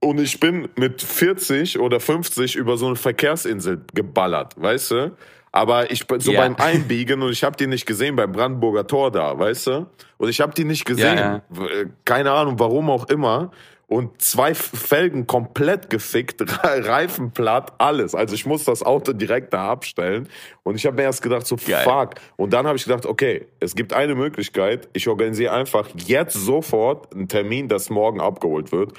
[0.00, 5.16] Und ich bin mit 40 oder 50 über so eine Verkehrsinsel geballert, weißt du?
[5.50, 6.40] Aber ich bin so Ja.
[6.42, 9.86] beim Einbiegen und ich habe die nicht gesehen beim Brandenburger Tor da, weißt du?
[10.18, 11.18] Und ich habe die nicht gesehen.
[11.18, 13.50] Ja, W- äh, Keine Ahnung, warum auch immer.
[13.88, 18.14] Und zwei Felgen komplett gefickt, Re- Reifen platt, alles.
[18.14, 20.28] Also ich muss das Auto direkt da abstellen.
[20.62, 21.82] Und ich habe mir erst gedacht, so Geil.
[21.84, 22.10] fuck.
[22.36, 24.88] Und dann habe ich gedacht, okay, es gibt eine Möglichkeit.
[24.92, 28.92] Ich organisiere einfach jetzt sofort einen Termin, dass morgen abgeholt wird.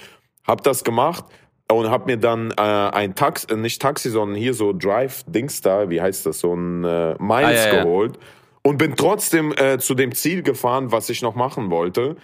[0.50, 1.26] Hab das gemacht
[1.72, 5.90] und hab mir dann äh, ein Taxi, äh, nicht Taxi, sondern hier so Drive-Dings da,
[5.92, 7.84] wie heißt das, so ein äh, Miles Ah, ja, ja.
[7.84, 8.18] geholt.
[8.64, 12.16] Und bin trotzdem äh, zu dem Ziel gefahren, was ich noch machen wollte.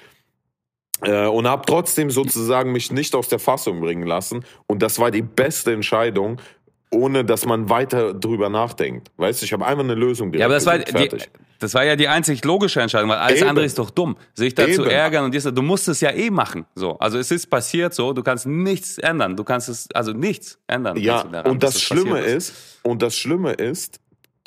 [1.01, 4.43] Äh, und habe trotzdem sozusagen mich nicht aus der Fassung bringen lassen.
[4.65, 6.41] Und das war die beste Entscheidung,
[6.89, 9.11] ohne dass man weiter drüber nachdenkt.
[9.17, 11.17] Weißt du, ich habe einfach eine Lösung direkt Ja, aber das war, die.
[11.59, 13.49] Das war ja die einzig logische Entscheidung, weil alles Eben.
[13.49, 14.17] andere ist doch dumm.
[14.33, 14.91] Sich da zu Eben.
[14.91, 16.65] ärgern und dies, du musst es ja eh machen.
[16.75, 19.35] So, also es ist passiert so, du kannst nichts ändern.
[19.35, 20.97] Du kannst es, also nichts ändern.
[20.97, 23.99] Ja, daran, und das Schlimme passiert ist, und das Schlimme ist,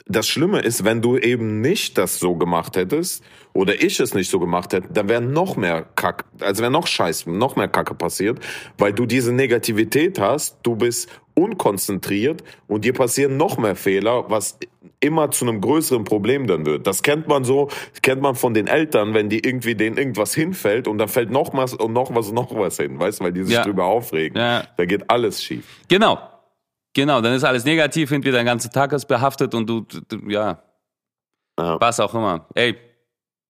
[0.09, 4.31] das Schlimme ist, wenn du eben nicht das so gemacht hättest oder ich es nicht
[4.31, 7.95] so gemacht hätte, dann wäre noch mehr Kack, also wäre noch Scheiß, noch mehr Kacke
[7.95, 8.41] passiert,
[8.79, 14.59] weil du diese Negativität hast, du bist unkonzentriert und dir passieren noch mehr Fehler, was
[15.01, 16.87] immer zu einem größeren Problem dann wird.
[16.87, 17.69] Das kennt man so,
[18.03, 21.55] kennt man von den Eltern, wenn die irgendwie denen irgendwas hinfällt und dann fällt noch
[21.55, 23.63] was und noch was und noch was hin, weißt, du, weil die sich Ja.
[23.65, 24.39] drüber aufregen.
[24.39, 24.65] Ja.
[24.77, 25.65] Da geht alles schief.
[25.89, 26.19] Genau.
[26.95, 30.63] Genau, dann ist alles negativ, irgendwie dein ganzer Tag ist behaftet und du, du ja,
[31.59, 31.81] Ja.
[31.81, 32.47] was auch immer.
[32.55, 32.77] Ey,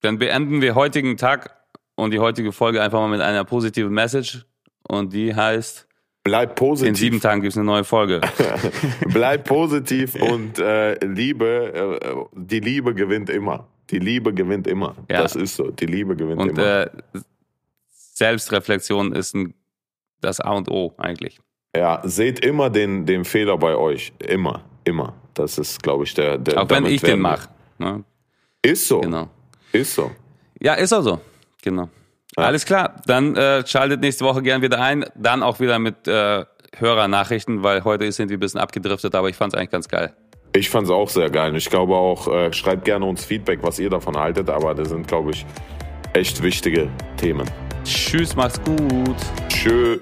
[0.01, 1.57] dann beenden wir heutigen Tag
[1.95, 4.45] und die heutige Folge einfach mal mit einer positiven Message
[4.89, 5.87] und die heißt,
[6.25, 6.89] Bleib positiv.
[6.89, 8.21] in sieben Tagen gibt es eine neue Folge.
[9.09, 11.73] Bleib positiv und äh, Liebe,
[12.03, 13.67] äh, die Liebe gewinnt immer.
[13.91, 14.95] Die Liebe gewinnt immer.
[15.09, 15.23] Ja.
[15.23, 15.71] Das ist so.
[15.71, 16.83] Die Liebe gewinnt Und immer.
[16.83, 16.91] äh,
[17.91, 19.55] Selbstreflexion ist ein,
[20.21, 21.41] das A und O eigentlich.
[21.79, 24.13] Ja, seht immer den, den Fehler bei euch.
[24.19, 25.15] Immer, immer.
[25.35, 26.39] Das ist, glaube ich, der.
[26.39, 27.49] der Auch wenn ich den mache.
[27.79, 28.05] Ne?
[28.63, 29.01] Ist so.
[29.01, 29.29] Genau.
[29.73, 30.11] Ist so.
[30.61, 31.21] Ja, ist auch so.
[31.63, 31.89] Genau.
[32.37, 32.97] Alles klar.
[33.07, 35.05] Dann äh, schaltet nächste Woche gern wieder ein.
[35.15, 36.45] Dann auch wieder mit äh,
[36.77, 40.13] Hörernachrichten, weil heute sind wir ein bisschen abgedriftet, aber ich fand es eigentlich ganz geil.
[40.55, 41.51] Ich fand es auch sehr geil.
[41.51, 44.51] Und Ich glaube auch, äh, schreibt gerne uns Feedback, was ihr davon haltet.
[44.51, 45.47] Aber das sind, glaube ich,
[46.13, 47.49] echt wichtige Themen.
[47.85, 49.17] Tschüss, macht's gut.
[49.49, 49.99] Tschö.